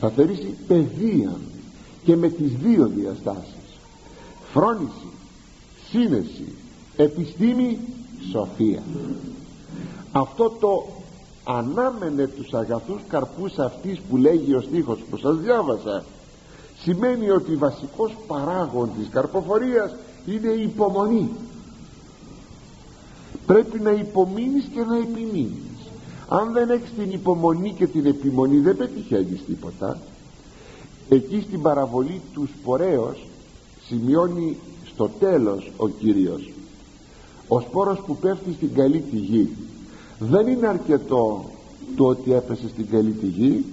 [0.00, 1.36] Θα θερήσει παιδεία
[2.04, 3.78] και με τις δύο διαστάσεις.
[4.52, 5.08] Φρόνηση
[5.90, 6.52] σύνεση
[6.96, 7.78] επιστήμη
[8.30, 8.82] σοφία.
[10.12, 10.86] Αυτό το
[11.44, 16.04] ανάμενε τους αγαθούς καρπούς αυτής που λέγει ο στίχος που σας διάβασα
[16.82, 19.94] σημαίνει ότι βασικός παράγον της καρποφορίας
[20.26, 21.30] είναι η υπομονή.
[23.46, 25.73] Πρέπει να υπομείνεις και να επιμείνεις
[26.40, 29.98] αν δεν έχεις την υπομονή και την επιμονή δεν πετυχαίνεις τίποτα.
[31.08, 33.26] Εκεί στην παραβολή τους σπορέως
[33.86, 36.52] σημειώνει στο τέλος ο Κύριος.
[37.48, 39.56] Ο σπόρος που πέφτει στην καλή τη γη.
[40.18, 41.44] Δεν είναι αρκετό
[41.96, 43.64] το ότι έπεσε στην καλή τη γη.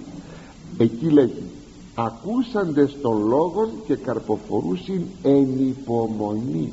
[0.78, 1.42] Εκεί λέγει
[1.94, 6.72] ακούσαντες των λόγων και καρποφορούσιν εν υπομονή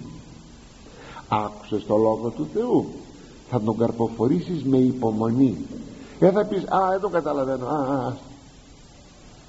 [1.27, 2.85] άκουσες το λόγο του Θεού
[3.49, 5.57] θα τον καρποφορήσεις με υπομονή.
[6.19, 8.13] Δεν θα πεις α δεν το καταλαβαίνω α, α,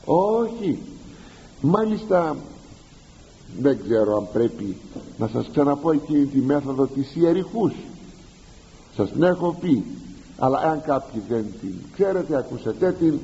[0.05, 0.78] όχι.
[1.61, 2.36] Μάλιστα
[3.61, 4.76] δεν ξέρω αν πρέπει
[5.18, 7.72] να σας ξαναπώ εκείνη τη μέθοδο της ιεριχούς.
[8.96, 9.84] Σας την έχω πει
[10.38, 13.18] αλλά αν κάποιοι δεν την ξέρετε ακούσετε την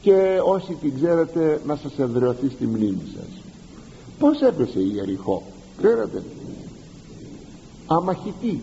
[0.00, 3.42] και όσοι την ξέρετε να σας εδραιωθεί στη μνήμη σας.
[4.18, 5.42] Πως έπεσε η Ιεριχώ
[5.76, 6.22] ξέρετε;
[7.86, 8.60] Αμαχητή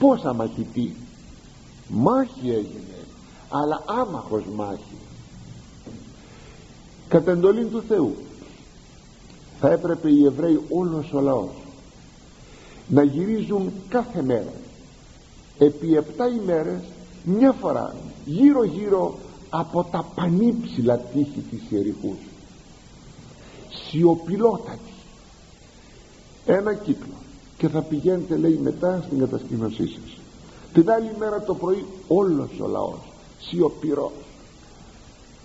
[0.00, 0.96] πως αμαχητή
[1.88, 3.04] μάχη έγινε
[3.48, 4.98] αλλά άμαχος μάχη.
[7.08, 8.16] Κατά εντολή του Θεού
[9.60, 11.50] θα έπρεπε οι Εβραίοι όλος ο λαός
[12.88, 14.52] να γυρίζουν κάθε μέρα
[15.58, 16.82] επί επτά ημέρες
[17.24, 17.94] μια φορά
[18.24, 19.18] γύρω γύρω
[19.50, 22.18] από τα πανύψηλα τείχη της Ιεριχούς
[23.70, 24.92] σιωπηλότατη.
[26.46, 27.14] Ένα κύκλο
[27.60, 30.18] και θα πηγαίνετε λέει μετά στην κατασκήνωσή σας.
[30.72, 34.12] Την άλλη μέρα το πρωί όλος ο λαός σιωπηρός.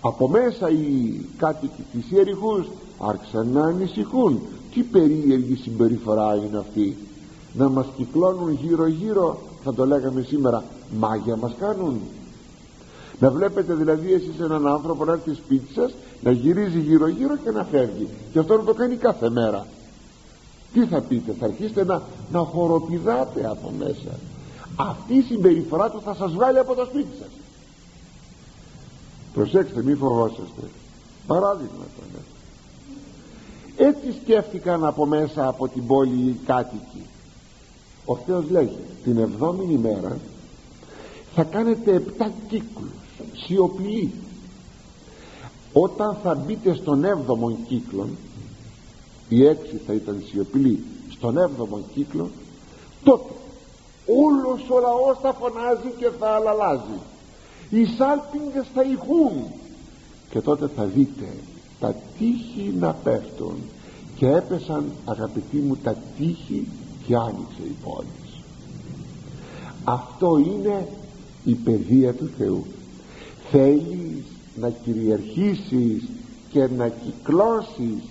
[0.00, 2.66] Από μέσα οι κάτοικοι της Ιεριχούς
[2.98, 4.40] άρχισαν να ανησυχούν.
[4.74, 6.96] Τι περίεργη συμπεριφορά είναι αυτή.
[7.52, 10.64] Να μας κυκλώνουν γύρω γύρω θα το λέγαμε σήμερα
[10.98, 12.00] μάγια μας κάνουν.
[13.20, 17.50] Να βλέπετε δηλαδή εσείς έναν άνθρωπο να έρθει σπίτι σας να γυρίζει γύρω γύρω και
[17.50, 18.08] να φεύγει.
[18.32, 19.66] Και αυτό να το κάνει κάθε μέρα
[20.76, 22.02] τι θα πείτε θα αρχίσετε να,
[22.32, 24.18] να χοροπηδάτε από μέσα.
[24.76, 27.30] Αυτή η συμπεριφορά του θα σας βγάλει από το σπίτι σας.
[29.32, 30.62] Προσέξτε μη φοβόσαστε.
[31.26, 32.18] Παράδειγμα το
[33.76, 37.02] έτσι σκέφτηκαν από μέσα από την πόλη οι κάτοικοι.
[38.04, 40.18] Ο Θεός λέγει την εβδόμη ημέρα
[41.34, 42.90] θα κάνετε επτά κύκλους
[43.44, 44.12] σιωπηλοί.
[45.72, 48.08] Όταν θα μπείτε στον έβδομο κύκλο
[49.28, 52.30] οι έξι θα ήταν σιωπηλοί στον έβδομο κύκλο
[53.04, 53.32] τότε
[54.06, 56.98] όλος ο λαός θα φωνάζει και θα αλαλάζει
[57.70, 59.44] οι σάλπιγγες θα ηχούν.
[60.30, 61.28] Και τότε θα δείτε
[61.80, 63.56] τα τείχη να πέφτουν
[64.16, 66.66] και έπεσαν αγαπητοί μου τα τείχη
[67.06, 68.06] και άνοιξε η πόλη.
[69.84, 70.88] Αυτό είναι
[71.44, 72.64] η παιδεία του Θεού.
[73.50, 74.24] Θέλεις
[74.56, 76.02] να κυριαρχήσεις
[76.50, 78.02] και να κυκλώσεις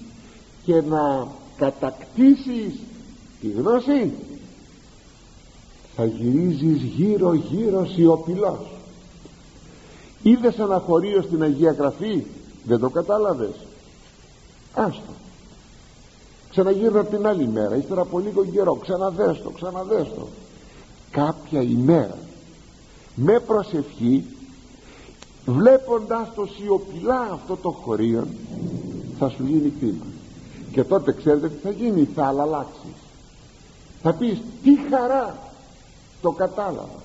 [0.65, 2.73] και να κατακτήσεις
[3.41, 4.13] τη γνώση
[5.95, 8.71] θα γυρίζεις γύρω γύρω σιωπηλός.
[10.23, 12.23] Είδες ένα χωρίο στην Αγία Γραφή
[12.63, 13.55] δεν το κατάλαβες.
[14.73, 15.13] Άστο.
[16.49, 18.75] Ξαναγύρνα την άλλη μέρα ύστερα από λίγο καιρό.
[18.75, 20.27] Ξαναδέστο ξαναδέστο
[21.15, 22.17] κάποια ημέρα
[23.15, 24.23] με προσευχή
[25.45, 28.27] βλέποντας το σιωπηλά αυτό το χωρίο
[29.19, 30.05] θα σου γίνει κρίμα
[30.75, 32.93] και τότε ξέρετε τι θα γίνει θα αλλάξει
[34.01, 35.37] θα πεις τι χαρά
[36.21, 37.01] το κατάλαβα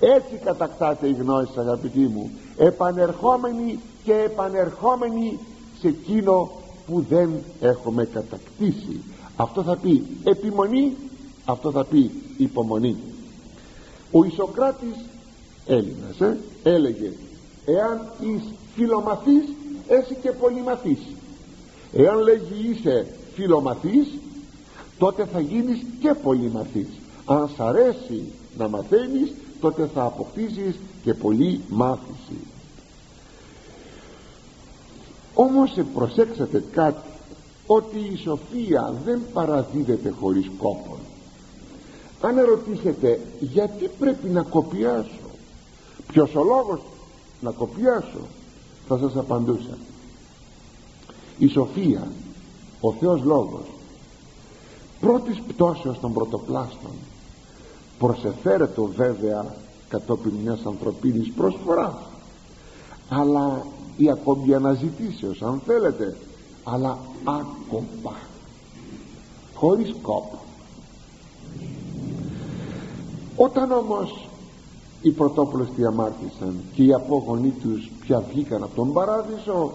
[0.00, 5.38] έτσι κατακτάται η γνώση αγαπητοί μου επανερχόμενοι και επανερχόμενοι
[5.80, 6.50] σε εκείνο
[6.86, 7.30] που δεν
[7.60, 9.00] έχουμε κατακτήσει.
[9.36, 10.96] Αυτό θα πει επιμονή
[11.44, 12.96] αυτό θα πει υπομονή.
[14.10, 14.96] Ο Ισοκράτης
[15.66, 17.12] Έλληνας ε, έλεγε
[17.64, 18.42] εάν εις
[18.74, 19.44] φιλομαθής
[19.88, 20.98] εσύ και πολυμαθής
[21.92, 24.08] εάν λέγει είσαι φιλομαθής
[24.98, 26.88] τότε θα γίνεις και πολυμαθής.
[27.26, 28.22] Αν σ' αρέσει
[28.58, 32.38] να μαθαίνεις τότε θα αποκτήσεις και πολύ μάθηση.
[35.34, 37.08] Όμως προσέξατε κάτι
[37.66, 40.98] ότι η σοφία δεν παραδίδεται χωρίς κόπο.
[42.20, 45.30] Αν ερωτήσετε γιατί πρέπει να κοπιάσω;
[46.06, 46.80] Ποιος ο λόγος
[47.40, 48.26] να κοπιάσω;
[48.88, 49.76] Θα σας απαντούσα
[51.40, 52.12] η σοφία
[52.80, 53.66] ο Θεός Λόγος
[55.00, 56.92] πρώτης πτώσεως των πρωτοπλάστων
[57.98, 59.54] προσεφέρετο βέβαια
[59.88, 61.94] κατόπιν μιας ανθρωπίνης προσφοράς.
[63.08, 63.66] Αλλά
[63.96, 66.16] ή ακόμη αναζητήσεως αν θέλετε
[66.64, 68.16] αλλά άκοπα
[69.54, 70.38] χωρίς κόπο.
[73.36, 74.28] Όταν όμως
[75.02, 79.72] οι πρωτόπλωστοι αμάρτησαν και οι απόγονοί τους πια βγήκαν από τον παράδεισο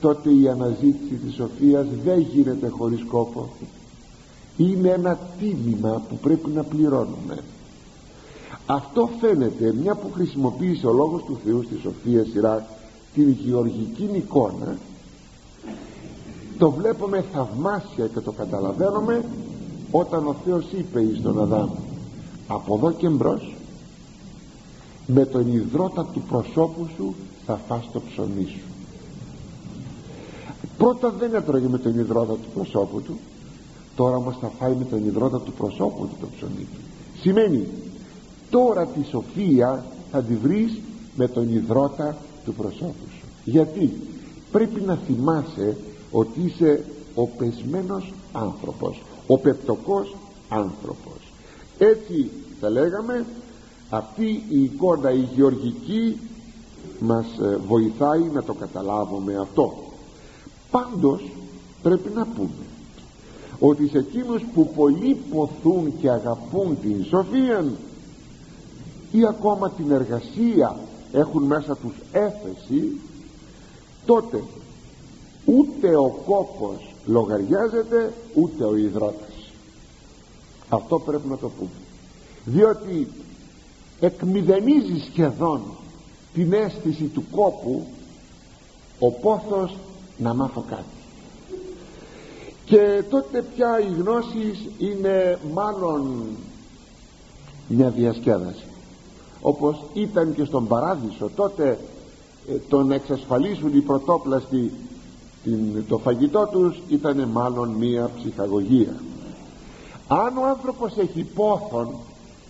[0.00, 3.48] τότε η αναζήτηση της σοφίας δεν γίνεται χωρίς κόπο
[4.56, 7.38] είναι ένα τίμημα που πρέπει να πληρώνουμε.
[8.66, 12.66] Αυτό φαίνεται μια που χρησιμοποίησε ο λόγος του Θεού στη Σοφία σειρά
[13.14, 14.76] την γεωργική εικόνα
[16.58, 19.24] το βλέπουμε θαυμάσια και το καταλαβαίνουμε
[19.90, 21.70] όταν ο Θεός είπε εις τον Αδάμ
[22.48, 23.54] από εδώ και μπρος
[25.06, 27.14] με τον υδρότα του προσώπου σου
[27.46, 28.77] θα φας το ψωμί σου
[30.78, 33.18] πρώτα δεν έτρωγε με τον υδρότα του προσώπου του.
[33.96, 36.80] Τώρα όμως θα φάει με τον υδρότα του προσώπου του το ψωμί του.
[37.20, 37.66] Σημαίνει
[38.50, 40.80] τώρα τη σοφία θα τη βρεις
[41.16, 43.26] με τον υδρότα του προσώπου σου.
[43.44, 43.92] Γιατί;
[44.52, 45.76] Πρέπει να θυμάσαι
[46.12, 50.16] ότι είσαι ο πεσμένος άνθρωπος ο πεπτοκός
[50.48, 51.32] άνθρωπος.
[51.78, 53.26] Έτσι θα λέγαμε
[53.90, 56.20] αυτή η εικόνα η γεωργική
[56.98, 59.74] μας ε, βοηθάει να το καταλάβουμε αυτό
[60.70, 61.22] πάντως
[61.82, 62.66] πρέπει να πούμε
[63.58, 67.64] ότι σε εκείνους που πολύ ποθούν και αγαπούν την σοφία
[69.12, 70.76] ή ακόμα την εργασία
[71.12, 73.00] έχουν μέσα τους έφεση
[74.06, 74.42] τότε
[75.44, 79.52] ούτε ο κόπος λογαριάζεται ούτε ο υδρότας.
[80.68, 81.70] Αυτό πρέπει να το πούμε.
[82.44, 83.08] Διότι
[84.00, 85.60] εκμηδενίζει σχεδόν
[86.34, 87.86] την αίσθηση του κόπου
[88.98, 89.76] ο πόθος
[90.18, 90.84] να μάθω κάτι.
[92.64, 96.26] Και τότε πια οι γνώσεις είναι μάλλον
[97.68, 98.64] μια διασκέδαση.
[99.40, 101.78] Όπως ήταν και στον παράδεισο τότε
[102.48, 104.72] ε, το να εξασφαλίσουν οι πρωτόπλαστοι
[105.42, 108.94] την, το φαγητό τους ήταν μάλλον μία ψυχαγωγία.
[110.08, 111.94] Αν ο άνθρωπος έχει πόθον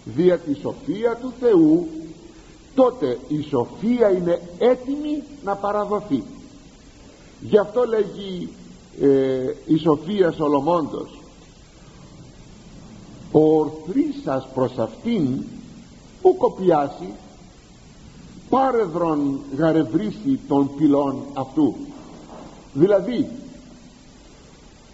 [0.04, 1.88] δια τη σοφία του Θεού
[2.74, 6.22] τότε η σοφία είναι έτοιμη να παραδοθεί
[7.40, 8.48] γι' αυτό λέγει
[9.00, 11.18] ε, η Σοφία Σολομώντος
[13.32, 14.22] ο ορθρής
[14.54, 15.42] προς αυτήν
[16.22, 17.12] που κοπιάσει
[18.48, 21.74] πάρεδρον γαρευρίσει των πυλών αυτού
[22.72, 23.28] δηλαδή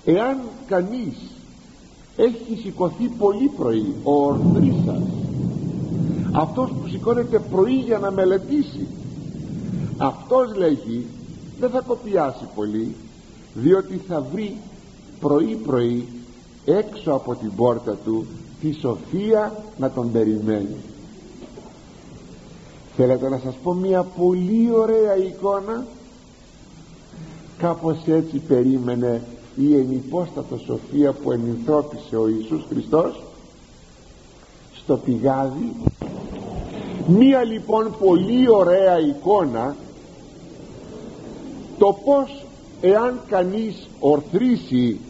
[0.05, 1.17] εάν κανείς
[2.17, 5.03] έχει σηκωθεί πολύ πρωί ο ορθρίσας
[6.33, 8.87] αυτός που σηκώνεται πρωί για να μελετήσει
[9.99, 11.07] αυτός λέγει
[11.65, 12.95] δεν θα κοπιάσει πολύ
[13.55, 14.57] διότι θα βρει
[15.21, 16.09] πρωί πρωί
[16.65, 18.27] έξω από την πόρτα του
[18.61, 20.77] τη σοφία να τον περιμένει.
[22.97, 25.87] Θέλετε να σας πω μια πολύ ωραία εικόνα;
[27.59, 29.23] Κάπως έτσι περίμενε
[29.57, 33.23] η ενυπόστατο σοφία που ενυνθρώπισε ο Ιησούς Χριστός
[34.75, 35.73] στο πηγάδι.
[37.07, 39.77] Μία λοιπόν πολύ ωραία εικόνα
[41.79, 42.45] το πως
[42.81, 45.01] εάν κανείς ορθρήσει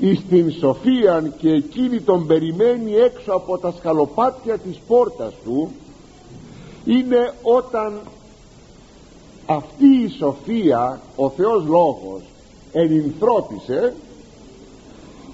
[0.00, 5.70] εις την σοφία και εκείνη τον περιμένει έξω από τα σκαλοπάτια της πόρτας του
[6.84, 8.00] είναι όταν
[9.46, 12.22] αυτή η σοφία ο Θεός Λόγος
[12.72, 13.94] ενυνθρώπισε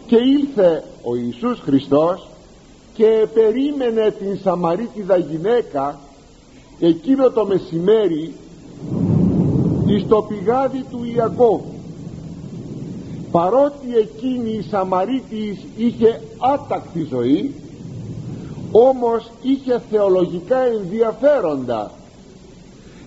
[0.07, 2.29] και ήλθε ο Ιησούς Χριστός
[2.95, 5.99] και περίμενε την Σαμαρίτιδα γυναίκα
[6.81, 8.35] εκείνο το μεσημέρι
[9.89, 11.61] εις το πηγάδι του Ιακώβ.
[13.31, 17.55] Παρότι εκείνη η Σαμαρίτης είχε άτακτη ζωή
[18.73, 21.91] όμως είχε θεολογικά ενδιαφέροντα.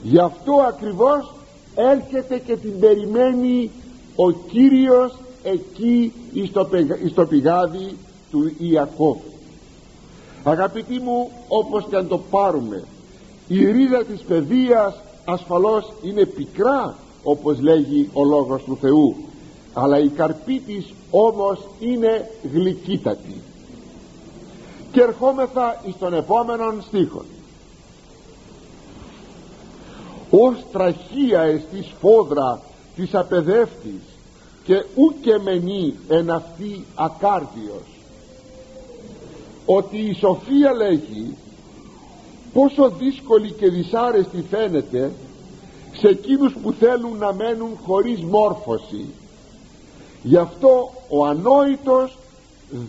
[0.04, 1.34] Γι' αυτό ακριβώς
[1.76, 3.72] έρχεται και την περιμένει
[4.16, 6.14] ο Κύριος εκεί
[7.04, 7.98] εις το πηγάδι
[8.32, 9.18] του Ιακώβ.
[10.44, 12.84] Αγαπητοί μου όπως και αν το πάρουμε
[13.48, 14.96] η ρίδα της παιδείας
[15.26, 19.16] ασφαλώς είναι πικρά όπως λέγει ο Λόγος του Θεού.
[19.74, 23.42] Αλλά η καρπή της όμως είναι γλυκύτατη.
[24.92, 27.24] Και ερχόμεθα εις τον επόμενον στίχο
[30.32, 32.62] ως τραχία εστί σφόδρα
[32.96, 34.02] της απεδεύτης
[34.64, 37.88] και ούκε μενή εν αυτή ακάρδιος.
[39.66, 41.36] Ότι η σοφία λέγει
[42.54, 45.12] πόσο δύσκολη και δυσάρεστη φαίνεται
[45.94, 49.06] σε εκείνους που θέλουν να μένουν χωρίς μόρφωση.
[50.24, 52.18] Γι' αυτό ο ανόητος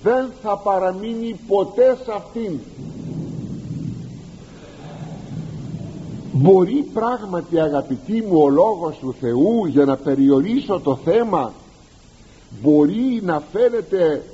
[0.02, 2.58] δεν θα παραμείνει ποτέ σε αυτήν.
[6.32, 11.52] Μπορεί πράγματι αγαπητοί μου ο λόγος του Θεού για να περιορίσω το θέμα
[12.60, 14.24] μπορεί να φαίνεται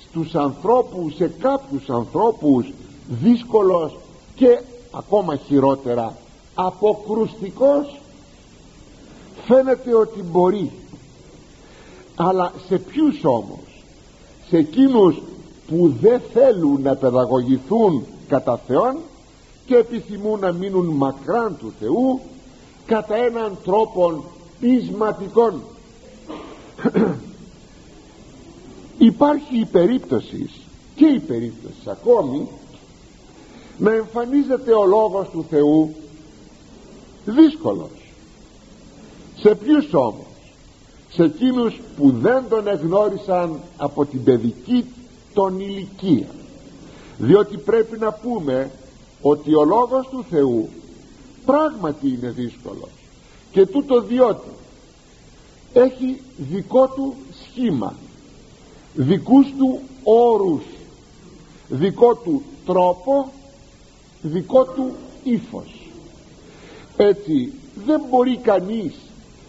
[0.00, 2.72] στους ανθρώπους σε κάποιους ανθρώπους
[3.08, 3.96] δύσκολος
[4.36, 4.60] και
[4.90, 6.16] ακόμα χειρότερα
[6.54, 8.00] αποκρουστικός
[9.46, 10.72] φαίνεται ότι μπορεί.
[12.16, 13.84] Αλλά σε ποιους όμως;
[14.48, 15.22] Σε εκείνους
[15.66, 18.96] που δεν θέλουν να παιδαγωγηθούν κατά Θεόν
[19.66, 22.20] και επιθυμούν να μείνουν μακράν του Θεού
[22.86, 24.24] κατά έναν τρόπο
[24.60, 25.62] πεισματικών
[28.98, 30.50] υπάρχει η περίπτωση
[30.94, 32.48] και η περίπτωση ακόμη
[33.78, 35.94] να εμφανίζεται ο λόγος του Θεού.
[37.24, 38.12] Δύσκολος.
[39.38, 40.26] Σε ποιους όμως;
[41.10, 44.84] Σε εκείνους που δεν τον εγνώρισαν από την παιδική
[45.34, 46.28] τον ηλικία.
[47.18, 48.70] Διότι πρέπει να πούμε
[49.22, 50.68] ότι ο λόγος του Θεού
[51.44, 52.90] πράγματι είναι δύσκολος.
[53.52, 54.48] Και τούτο διότι
[55.72, 57.94] έχει δικό του σχήμα
[58.94, 60.62] δικούς του όρους
[61.68, 63.32] δικό του τρόπο
[64.28, 65.88] δικό του ύφος.
[66.96, 67.52] Έτσι
[67.86, 68.94] δεν μπορεί κανείς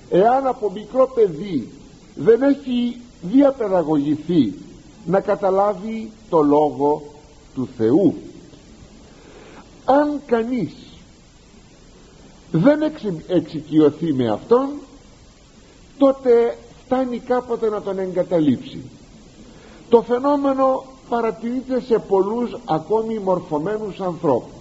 [0.09, 1.67] εάν από μικρό παιδί
[2.15, 4.53] δεν έχει διαπαιδαγωγηθεί
[5.05, 7.03] να καταλάβει το λόγο
[7.53, 8.15] του Θεού.
[9.85, 10.73] Αν κανείς
[12.51, 12.79] δεν
[13.27, 14.69] εξοικειωθεί με αυτόν
[15.97, 18.81] τότε φτάνει κάποτε να τον εγκαταλείψει.
[19.89, 24.56] Το φαινόμενο παρατηρείται σε πολλούς ακόμη μορφωμένους ανθρώπους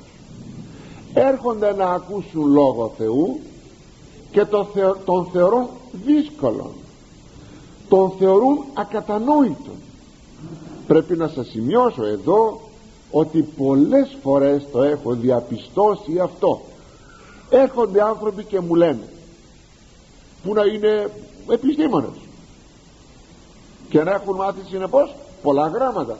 [1.16, 3.40] έρχονται να ακούσουν λόγο Θεού
[4.30, 4.66] και τον,
[5.04, 6.70] τον θεωρούν δύσκολο
[7.88, 9.70] τον θεωρούν ακατανόητο
[10.86, 12.60] πρέπει να σας σημειώσω εδώ
[13.10, 16.60] ότι πολλές φορές το έχω διαπιστώσει αυτό.
[17.50, 19.08] Έρχονται άνθρωποι και μου λένε
[20.42, 21.10] που να είναι
[21.50, 22.18] επιστήμονες
[23.88, 26.18] και να έχουν μάθει συνεπώς πολλά γράμματα.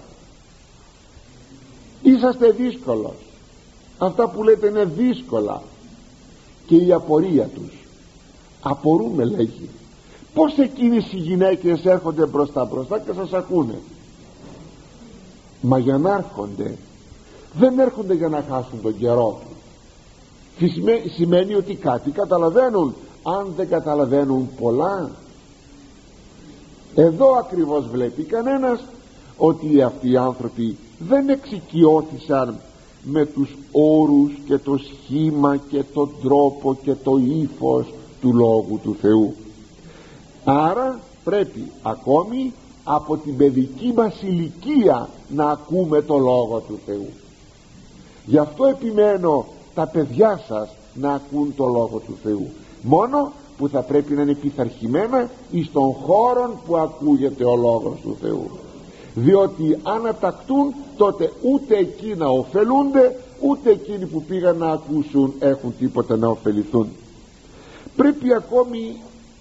[2.02, 3.25] Είσαστε δύσκολος
[3.98, 5.62] αυτά που λέτε είναι δύσκολα.
[6.66, 7.72] Και η απορία τους.
[8.62, 9.68] Απορούμε λέγει.
[10.34, 13.78] Πως εκείνες οι γυναίκες έρχονται μπροστά μπροστά και σας ακούνε;
[15.60, 16.76] Μα για να έρχονται
[17.58, 19.40] δεν έρχονται για να χάσουν τον καιρό
[20.58, 20.72] τους.
[21.14, 22.94] Σημαίνει ότι κάτι καταλαβαίνουν.
[23.22, 25.10] Αν δεν καταλαβαίνουν πολλά.
[26.94, 28.84] Εδώ ακριβώς βλέπει κανένας
[29.36, 32.58] ότι αυτοί οι άνθρωποι δεν εξοικειώθησαν
[33.08, 38.96] με τους όρους και το σχήμα και τον τρόπο και το ύφος του Λόγου του
[39.00, 39.34] Θεού.
[40.44, 42.52] Άρα πρέπει ακόμη
[42.84, 47.08] από την παιδική μας ηλικία να ακούμε το Λόγο του Θεού.
[48.26, 49.44] Γι' αυτό επιμένω
[49.74, 52.48] τα παιδιά σας να ακούν το Λόγο του Θεού.
[52.82, 58.16] Μόνο που θα πρέπει να είναι πειθαρχημένα εις των χώρων που ακούγεται ο Λόγος του
[58.20, 58.50] Θεού
[59.18, 66.16] διότι αν ατακτούν τότε ούτε εκείνα ωφελούνται ούτε εκείνοι που πήγαν να ακούσουν έχουν τίποτα
[66.16, 66.88] να ωφεληθούν.
[67.96, 68.96] Πρέπει ακόμη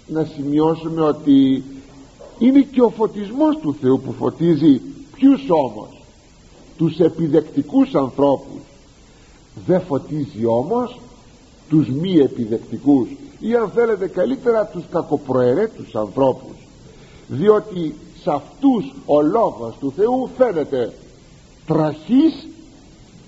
[0.08, 1.64] να σημειώσουμε ότι
[2.40, 4.82] είναι και ο φωτισμός του Θεού που φωτίζει
[5.16, 6.02] ποιους όμως.
[6.78, 8.62] Τους επιδεκτικούς ανθρώπους.
[9.66, 11.00] Δεν φωτίζει όμως
[11.70, 13.08] τους μη επιδεκτικούς
[13.40, 16.56] ή αν θέλετε καλύτερα τους κακοπροαιρέτους ανθρώπους.
[17.28, 17.96] Διότι
[18.26, 20.94] σε αυτούς ο λόγος του Θεού φαίνεται
[21.66, 22.48] τραχής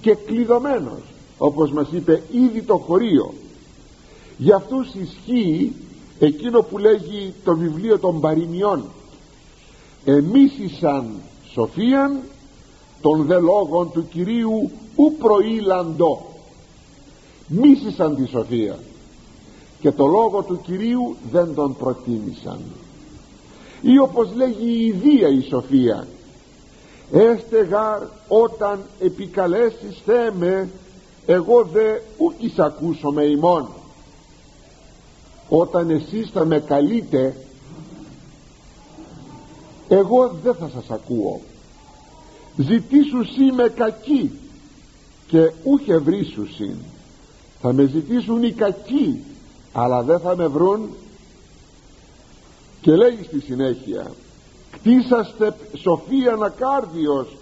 [0.01, 1.01] και κλειδωμένος
[1.37, 3.33] όπως μας είπε ήδη το χωρίο.
[4.37, 5.73] Για αυτούς ισχύει
[6.19, 8.83] εκείνο που λέγει το βιβλίο των παροιμιών.
[10.05, 11.05] Εμίσησαν
[11.51, 12.19] σοφίαν
[13.01, 16.25] των δε λόγων του Κυρίου ου προήλαντο.
[17.47, 18.79] Μίσησαν τη σοφία
[19.79, 22.59] και το λόγο του Κυρίου δεν τον προτίμησαν
[23.81, 26.07] ή όπως λέγει η Ιδία η Σοφία
[27.11, 30.67] έστε γάρ όταν επικαλέσεις Θεέ
[31.25, 33.67] εγώ δε ούκης ακούσω με ημών
[35.49, 37.35] όταν εσείς θα με καλείτε
[39.87, 41.41] εγώ δεν θα σας ακούω.
[42.57, 44.31] Ζητήσουσι με κακή
[45.27, 46.75] και ούχε βρήσουσι
[47.61, 49.23] θα με ζητήσουν οι κακοί
[49.73, 50.89] αλλά δεν θα με βρουν
[52.81, 54.11] και λέει στη συνέχεια
[54.71, 57.37] κτίσαστε σοφίαν ακάρδιος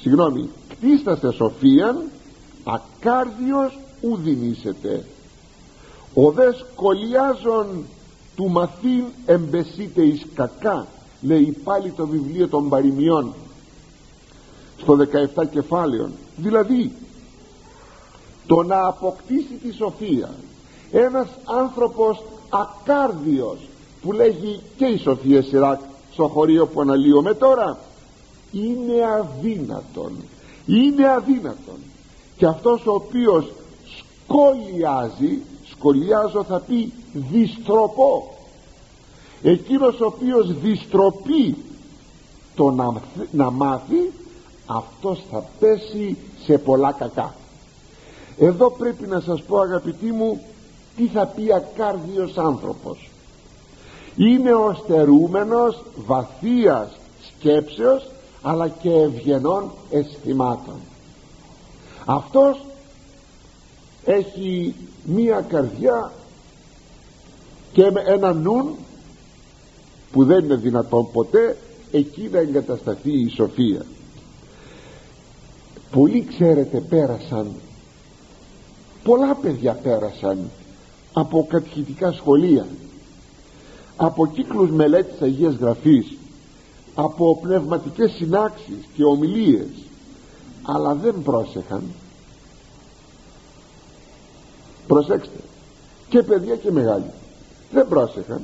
[0.00, 2.02] συγγνώμη κτίσαστε σοφίαν
[2.64, 5.04] ακάρδιος ουδινήσετε
[6.14, 7.84] ο δες σκολιάζων
[8.36, 10.86] του μαθήν εμπεσίτε εις κακά
[11.20, 13.34] λέει πάλι το βιβλίο των παροιμιών
[14.82, 14.96] στο
[15.36, 16.92] 17 κεφάλαιο δηλαδή
[18.46, 20.34] το να αποκτήσει τη σοφία
[20.92, 23.69] ένας άνθρωπος ακάρδιος
[24.02, 25.80] που λέγει και η Σοφία Σιράκ
[26.12, 27.78] στο χωρίο που αναλύομαι τώρα
[28.52, 30.12] είναι αδύνατον
[30.66, 31.78] είναι αδύνατον.
[32.36, 33.52] Και αυτός ο οποίος
[33.98, 38.34] σκολιάζει σκολιάζω θα πει διστροπώ.
[39.42, 41.56] Εκείνος ο οποίος διστροπεί
[42.54, 42.92] το να,
[43.30, 44.12] να μάθει
[44.66, 47.34] αυτός θα πέσει σε πολλά κακά.
[48.38, 50.40] Εδώ πρέπει να σας πω αγαπητοί μου
[50.96, 53.09] τι θα πει ακάρδιος άνθρωπος
[54.16, 56.90] είναι ο στερούμενος βαθίας
[57.26, 58.10] σκέψεως
[58.42, 60.74] αλλά και ευγενών αισθημάτων.
[62.04, 62.64] Αυτός
[64.04, 66.12] έχει μία καρδιά
[67.72, 68.74] και με ένα νουν
[70.12, 71.56] που δεν είναι δυνατόν ποτέ
[71.90, 73.84] εκεί να εγκατασταθεί η σοφία.
[75.90, 77.52] Πολλοί ξέρετε πέρασαν.
[79.04, 80.50] Πολλά παιδιά πέρασαν
[81.12, 82.66] από κατηχητικά σχολεία
[84.02, 86.16] από κύκλους μελέτης Αγίας Γραφής
[86.94, 89.68] από πνευματικές συνάξεις και ομιλίες
[90.62, 91.82] αλλά δεν πρόσεχαν.
[94.86, 95.38] Προσέξτε
[96.08, 97.10] και παιδιά και μεγάλοι
[97.72, 98.42] δεν πρόσεχαν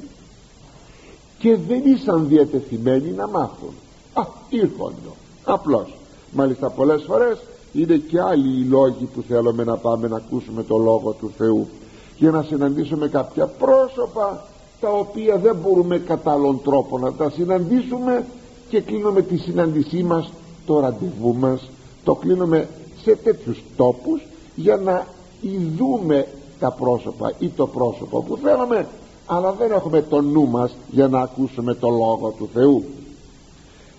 [1.38, 3.74] και δεν ήσαν διατεθειμένοι να μάθουν.
[4.14, 5.96] Α, ήρχοντο απλώς.
[6.32, 7.38] Μάλιστα πολλές φορές
[7.72, 11.68] είναι και άλλοι οι λόγοι που θέλουμε να πάμε να ακούσουμε το Λόγο του Θεού
[12.16, 14.44] για να συναντήσουμε κάποια πρόσωπα
[14.80, 18.26] τα οποία δεν μπορούμε κατά άλλον τρόπο να τα συναντήσουμε
[18.68, 20.32] και κλείνουμε τη συνάντησή μας
[20.66, 21.70] το ραντεβού μας.
[22.04, 22.68] Το κλείνουμε
[23.02, 25.06] σε τέτοιους τόπους για να
[25.40, 26.26] ειδούμε
[26.58, 28.86] τα πρόσωπα ή το πρόσωπο που θέλουμε
[29.26, 32.84] αλλά δεν έχουμε το νου μας για να ακούσουμε το Λόγο του Θεού.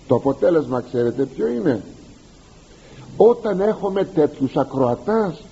[0.06, 1.82] Το αποτέλεσμα ξέρετε ποιο είναι;
[3.16, 5.42] Όταν έχουμε τέτοιους ακροατάς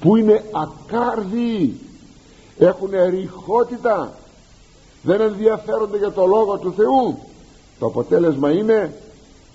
[0.00, 1.80] που είναι ακάρδιοι
[2.58, 4.14] έχουν ρηχότητα.
[5.02, 7.18] Δεν ενδιαφέρονται για το Λόγο του Θεού.
[7.78, 8.94] Το αποτέλεσμα είναι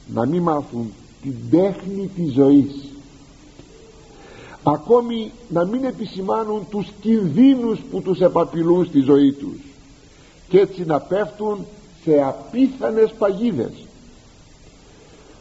[0.08, 2.86] να μην μάθουν την τέχνη της ζωής.
[4.64, 9.60] Ακόμη να μην επισημάνουν τους κινδύνους που τους επαπειλούν στη ζωή τους.
[10.50, 11.66] Και έτσι να πέφτουν
[12.04, 13.74] σε απίθανες παγίδες.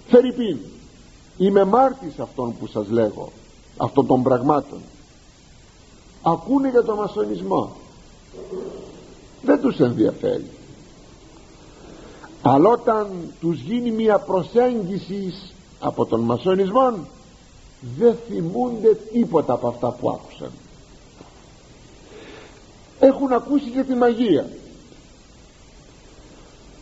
[0.09, 0.59] Φερρυπίν
[1.39, 3.33] είμαι μάρτης αυτών που σας λέγω
[3.77, 4.81] αυτών των πραγμάτων
[6.23, 7.77] ακούνε για τον μασονισμό.
[9.43, 10.51] Δεν τους ενδιαφέρει.
[12.43, 15.33] Αλλά όταν τους γίνει μια προσέγγιση
[15.81, 16.95] από τον μασονισμό
[17.99, 20.51] δεν θυμούνται τίποτα από αυτά που άκουσαν.
[23.01, 24.51] Έχουν ακούσει και τη μαγεία.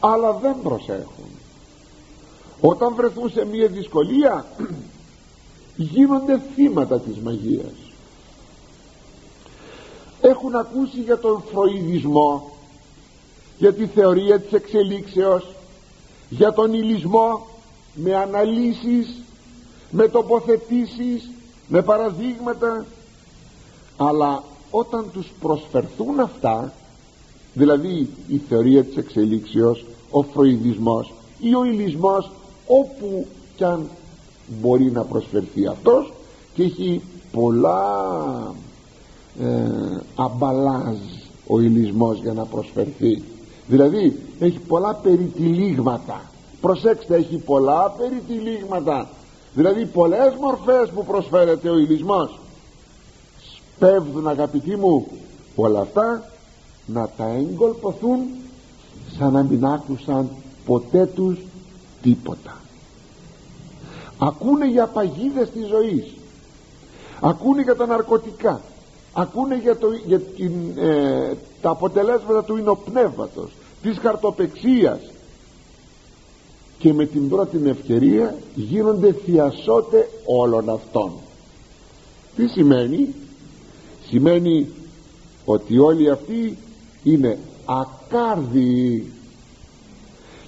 [0.01, 1.31] Αλλά δεν προσέχουν.
[2.61, 4.47] Όταν βρεθούν σε μια δυσκολία
[5.77, 7.88] γίνονται θύματα της μαγείας
[10.21, 12.51] έχουν ακούσει για τον φροηδισμό
[13.59, 15.47] για τη θεωρία της εξελίξεως
[16.29, 17.47] για τον ηλισμό
[17.95, 19.23] με αναλύσεις
[19.91, 21.31] με τοποθετήσεις
[21.69, 22.87] με παραδείγματα.
[23.97, 26.73] Αλλά όταν τους προσφερθούν αυτά
[27.55, 32.31] δηλαδή η θεωρία της εξελίξεως ο φροηδισμός ή ο ηλισμός
[32.67, 33.89] όπου κι αν
[34.61, 36.13] μπορεί να προσφερθεί αυτός
[36.55, 37.01] και έχει
[37.33, 38.55] πολλά
[39.41, 40.97] ε, αμπαλάζ
[41.47, 43.23] ο ηλισμός για να προσφερθεί.
[43.67, 46.21] Δηλαδή έχει πολλά περιτυλίγματα.
[46.61, 49.09] Προσέξτε έχει πολλά περιτυλίγματα.
[49.55, 52.39] Δηλαδή πολλές μορφές που προσφέρεται ο ηλισμός.
[53.77, 55.07] Σπέβδουν αγαπητοί μου
[55.55, 56.31] όλα αυτά
[56.87, 58.19] να τα εγκολποθούν
[59.19, 60.29] σαν να μην άκουσαν
[60.67, 61.39] ποτέ τους
[62.03, 62.57] τίποτα.
[64.19, 66.15] Ακούνε για παγίδες της ζωής.
[67.21, 68.61] Ακούνε για τα ναρκωτικά
[69.21, 73.51] ακούνε για, το, για την, ε, τα αποτελέσματα του ινοπνεύματος
[73.83, 75.01] της χαρτοπεξίας.
[76.79, 81.13] Και με την πρώτη ευκαιρία γίνονται θειασότε όλων αυτών.
[82.37, 83.15] Τι σημαίνει;
[84.09, 84.69] Σημαίνει
[85.45, 86.59] ότι όλοι αυτοί
[87.03, 89.13] είναι ακάρδιοι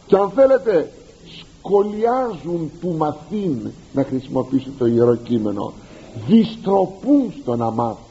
[0.06, 0.92] και αν θέλετε
[1.38, 5.72] σκολιάζουν που μαθήν να χρησιμοποιήσουν το Ιερό Κείμενο.
[6.26, 8.09] Διστροπούν στο να μάθουν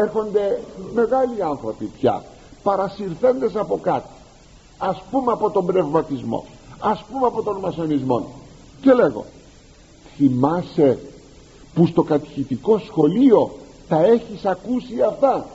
[0.00, 0.60] έρχονται
[0.94, 2.24] μεγάλοι άνθρωποι πια
[2.62, 4.08] παρασυρθέντες από κάτι.
[4.78, 6.44] Ας πούμε από τον πνευματισμό
[6.78, 8.28] ας πούμε από τον μασονισμό.
[8.80, 9.24] Και λέγω
[10.16, 10.98] θυμάσαι
[11.74, 15.46] που στο κατηχητικό σχολείο τα έχεις ακούσει αυτά;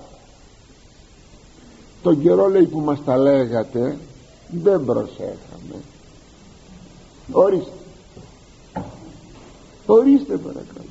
[2.01, 3.97] Τον καιρό λέει που μας τα λέγατε
[4.49, 5.75] δεν προσέχαμε.
[7.31, 7.71] Ορίστε.
[9.85, 10.89] Ορίστε παρακαλώ.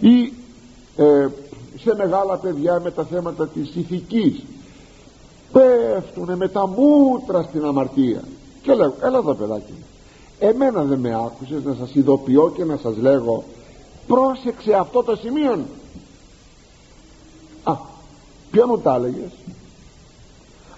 [0.00, 0.32] Ή
[0.96, 1.28] ε,
[1.80, 4.42] σε μεγάλα παιδιά με τα θέματα της ηθικής.
[5.52, 8.22] Πέφτουνε με τα μούτρα στην αμαρτία.
[8.62, 9.74] Και λέω έλα εδώ παιδάκι
[10.38, 13.44] εμένα δεν με άκουσες να σας ειδοποιώ και να σας λέγω
[14.06, 15.64] πρόσεξε αυτό το σημείο
[17.62, 17.76] α
[18.50, 19.30] ποιο μου τα έλεγες;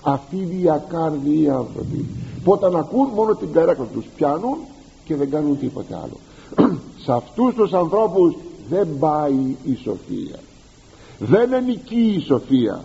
[0.02, 2.06] Αυτοί οι διακάρδιοι άνθρωποι
[2.44, 4.58] που όταν ακούν μόνο την καρέκλα τους πιάνουν
[5.04, 6.18] και δεν κάνουν τίποτε άλλο.
[7.04, 8.34] Σε αυτούς τους ανθρώπους
[8.68, 10.38] δεν πάει η σοφία
[11.20, 12.84] δεν ενικεί η σοφία.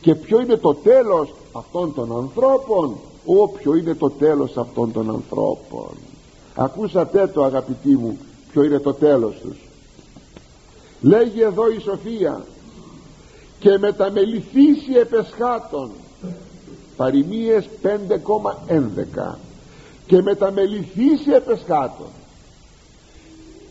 [0.00, 2.96] Και ποιο είναι το τέλος αυτών των ανθρώπων;
[3.26, 5.90] Όποιο είναι το τέλος αυτών των ανθρώπων.
[6.54, 8.18] Ακούσατε το αγαπητοί μου
[8.50, 9.56] ποιο είναι το τέλος τους.
[11.00, 12.44] Λέγει εδώ η σοφία
[13.58, 15.90] και μεταμεληθήσει επεσχάτων
[16.96, 19.34] παροιμίες 5,11
[20.06, 22.06] και μεταμεληθήσει επεσχάτων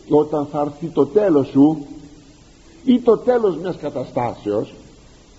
[0.06, 1.86] και όταν θα έρθει το τέλος σου
[2.86, 4.74] ή το τέλος μιας καταστάσεως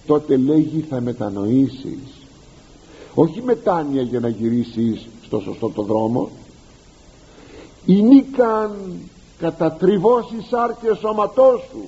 [0.06, 2.00] τότε λέγει θα μετανοήσεις.
[3.14, 6.30] Όχι μετάνοια για να γυρίσεις στο σωστό το δρόμο.
[7.86, 8.72] Νίκαν
[9.38, 11.86] κατατριβώσει σάρκες σώματός σου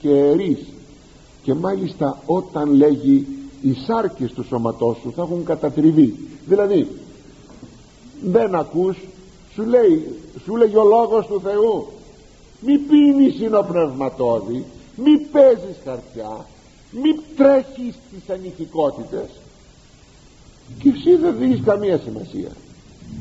[0.00, 0.58] και ερείς.
[1.42, 3.26] Και μάλιστα όταν λέγει
[3.62, 6.28] οι σάρκες του σώματός σου θα έχουν κατατριβεί.
[6.46, 6.88] Δηλαδή
[8.22, 8.96] δεν ακούς
[9.54, 11.86] σου λέει σου λέει ο λόγος του Θεού
[12.60, 14.64] μη πίνεις συνοπνευματόδη
[14.96, 16.46] μη παίζεις χαρτιά
[16.90, 19.28] μη τρέχεις τις ανηθικότητες
[20.78, 22.50] και εσύ δεν δίνεις καμία σημασία.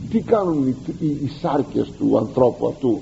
[0.10, 3.02] Τι κάνουν οι, οι, οι σάρκες του ανθρώπου αυτού.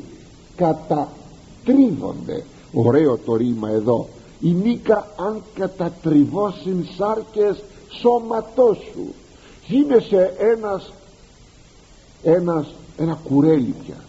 [0.56, 2.44] Κατατρίβονται.
[2.74, 4.08] Ωραίο το ρήμα εδώ.
[4.40, 7.64] Η νίκα αν κατατριβώσουν σάρκες
[8.00, 9.14] σώματός σου.
[9.68, 10.94] Γίνεσαι ένας
[12.24, 12.68] ένας
[12.98, 14.04] ένα κουρέλι πια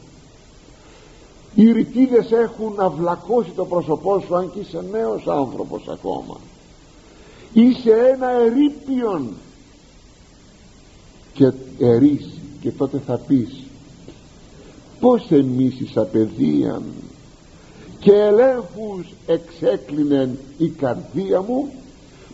[1.56, 6.40] οι ρητίδες έχουν αυλακώσει το πρόσωπό σου αν και είσαι νέος άνθρωπος ακόμα.
[7.52, 9.28] Είσαι ένα ερήπιον.
[11.32, 12.28] Και ερείς
[12.60, 13.62] και τότε θα πεις
[15.00, 16.82] πως εμείς εις απεδίαν
[17.98, 21.68] και ελέγχους εξέκλεινεν η καρδία μου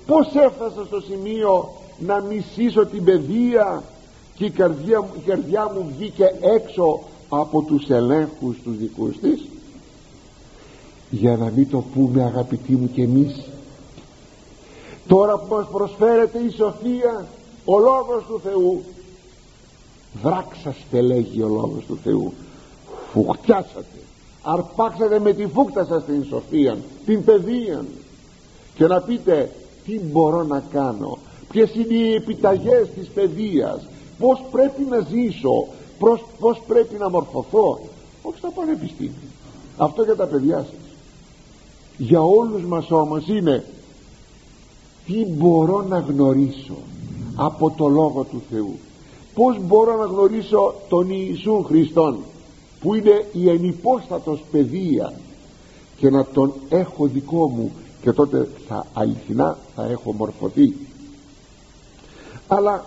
[0.06, 3.82] πως έφτασα στο σημείο να μισήσω την παιδεία
[4.34, 7.00] και η καρδιά, η καρδιά μου βγήκε έξω
[7.40, 9.44] από τους ελέγχους τους δικούς της
[11.10, 13.40] για να μην το πούμε αγαπητοί μου και εμείς.
[15.08, 17.26] Τώρα που μας προσφέρεται η σοφία
[17.64, 18.82] ο Λόγος του Θεού
[20.22, 22.32] δράξαστε λέγει ο Λόγος του Θεού
[23.12, 24.02] φουχτιάσατε
[24.42, 26.76] αρπάξατε με τη φούκτα σας την σοφία
[27.06, 27.84] την παιδεία.
[28.74, 29.50] Και να πείτε
[29.84, 31.18] τι μπορώ να κάνω
[31.48, 33.86] ποιες είναι οι επιταγές της παιδείας
[34.18, 35.66] πως πρέπει να ζήσω
[36.02, 37.80] πως, πως πρέπει να μορφωθώ;
[38.22, 39.12] Όχι στα πανεπιστήμια.
[39.76, 40.90] Αυτό για τα παιδιά σας.
[41.96, 43.64] Για όλους μας όμως είναι
[45.06, 46.76] τι μπορώ να γνωρίσω
[47.36, 48.78] από το Λόγο του Θεού;
[49.34, 52.18] Πως μπορώ να γνωρίσω τον Ιησού Χριστόν
[52.80, 55.12] που είναι η ενυπόστατος παιδεία;
[55.96, 57.72] Και να τον έχω δικό μου
[58.02, 60.74] και τότε θα αληθινά θα έχω μορφωθεί.
[62.48, 62.84] Αλλά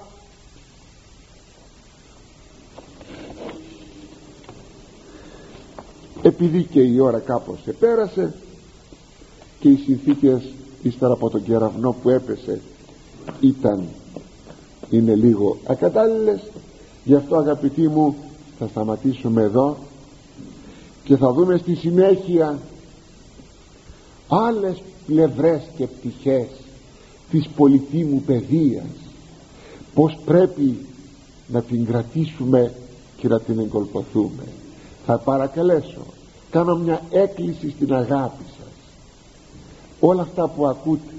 [6.25, 8.33] επειδή και η ώρα κάπως επέρασε
[9.59, 10.41] και οι συνθήκες
[10.81, 12.61] ύστερα από τον κεραυνό που έπεσε
[13.39, 13.87] ήταν
[14.89, 16.41] είναι λίγο ακατάλληλες.
[17.03, 18.15] Γι' αυτό αγαπητοί μου
[18.59, 19.77] θα σταματήσουμε εδώ
[21.03, 22.59] και θα δούμε στη συνέχεια
[24.27, 26.47] άλλες πλευρές και πτυχές
[27.31, 28.91] της πολιτήμου παιδείας.
[29.93, 30.77] Πως πρέπει
[31.47, 32.73] να την κρατήσουμε
[33.17, 34.43] και να την εγκολποθούμε
[35.05, 36.05] θα παρακαλέσω
[36.55, 38.73] κάνω μια έκκληση στην αγάπη σας.
[39.99, 41.13] Όλα αυτά που ακούτε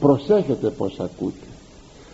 [0.00, 1.46] προσέχετε πως ακούτε.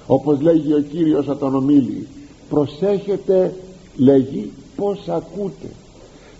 [0.06, 2.08] Όπως λέγει ο Κύριος Ατονομήλη
[2.48, 3.54] προσέχετε
[3.96, 5.70] λέγει πως ακούτε.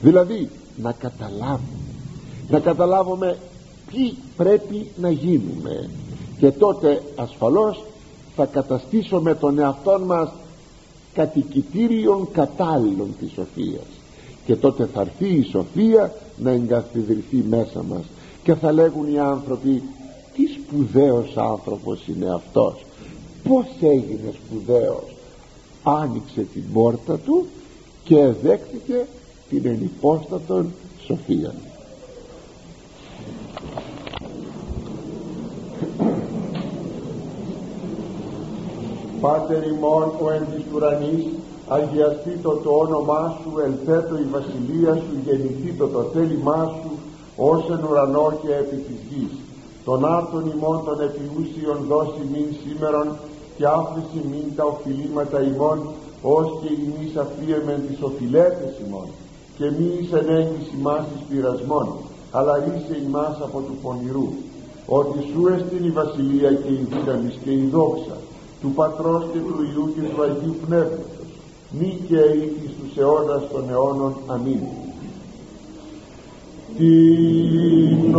[0.01, 1.79] Δηλαδή να καταλάβουμε
[2.49, 3.37] να καταλάβουμε
[3.93, 5.91] τι πρέπει να γίνουμε.
[6.39, 7.85] Και τότε ασφαλώς
[8.37, 10.33] θα καταστήσουμε τον εαυτό μας
[11.15, 13.94] κατοικητήριων κατάλληλων της σοφίας
[14.45, 18.05] και τότε θα έρθει η σοφία να εγκαθιδρυθεί μέσα μας.
[18.43, 19.83] Και θα λέγουν οι άνθρωποι
[20.35, 22.85] τι σπουδαίος άνθρωπος είναι αυτός.
[23.49, 25.15] Πως έγινε σπουδαίος.
[25.83, 27.47] Άνοιξε την πόρτα του
[28.05, 29.07] και δέχτηκε
[29.49, 30.73] την ενυπόστατον
[31.07, 31.55] σοφία
[39.21, 41.25] Πάτερ ημών ο εν της ουρανής
[41.69, 46.91] αγιαστήτω το όνομά σου ελθέτω η βασιλεία σου γεννηθήτω το θέλημά σου
[47.37, 49.35] ως εν ουρανό και επί της γης.
[49.85, 53.09] Των άρτων ημών των επιούσιων δώσει μην σήμερον
[53.57, 55.79] και άφηση μην τα οφειλήματα ημών
[56.23, 59.09] ως και ημείς αφίεμεν τις οφειλέτες ημών.
[59.57, 61.89] Και μη εις ενέγγις ημάς εις πειρασμών
[62.37, 64.29] αλλά ρίσε ημάς από του πονηρού.
[64.87, 68.17] Ότι σου εστίν η βασιλεία και η δύναμη και η δόξα
[68.61, 71.14] του Πατρός και του Υιού και του Αγίου Πνεύματος
[71.79, 74.15] μη και εις τους αιώνας των αιώνων.
[74.27, 74.61] Αμήν.
[76.77, 78.15] Την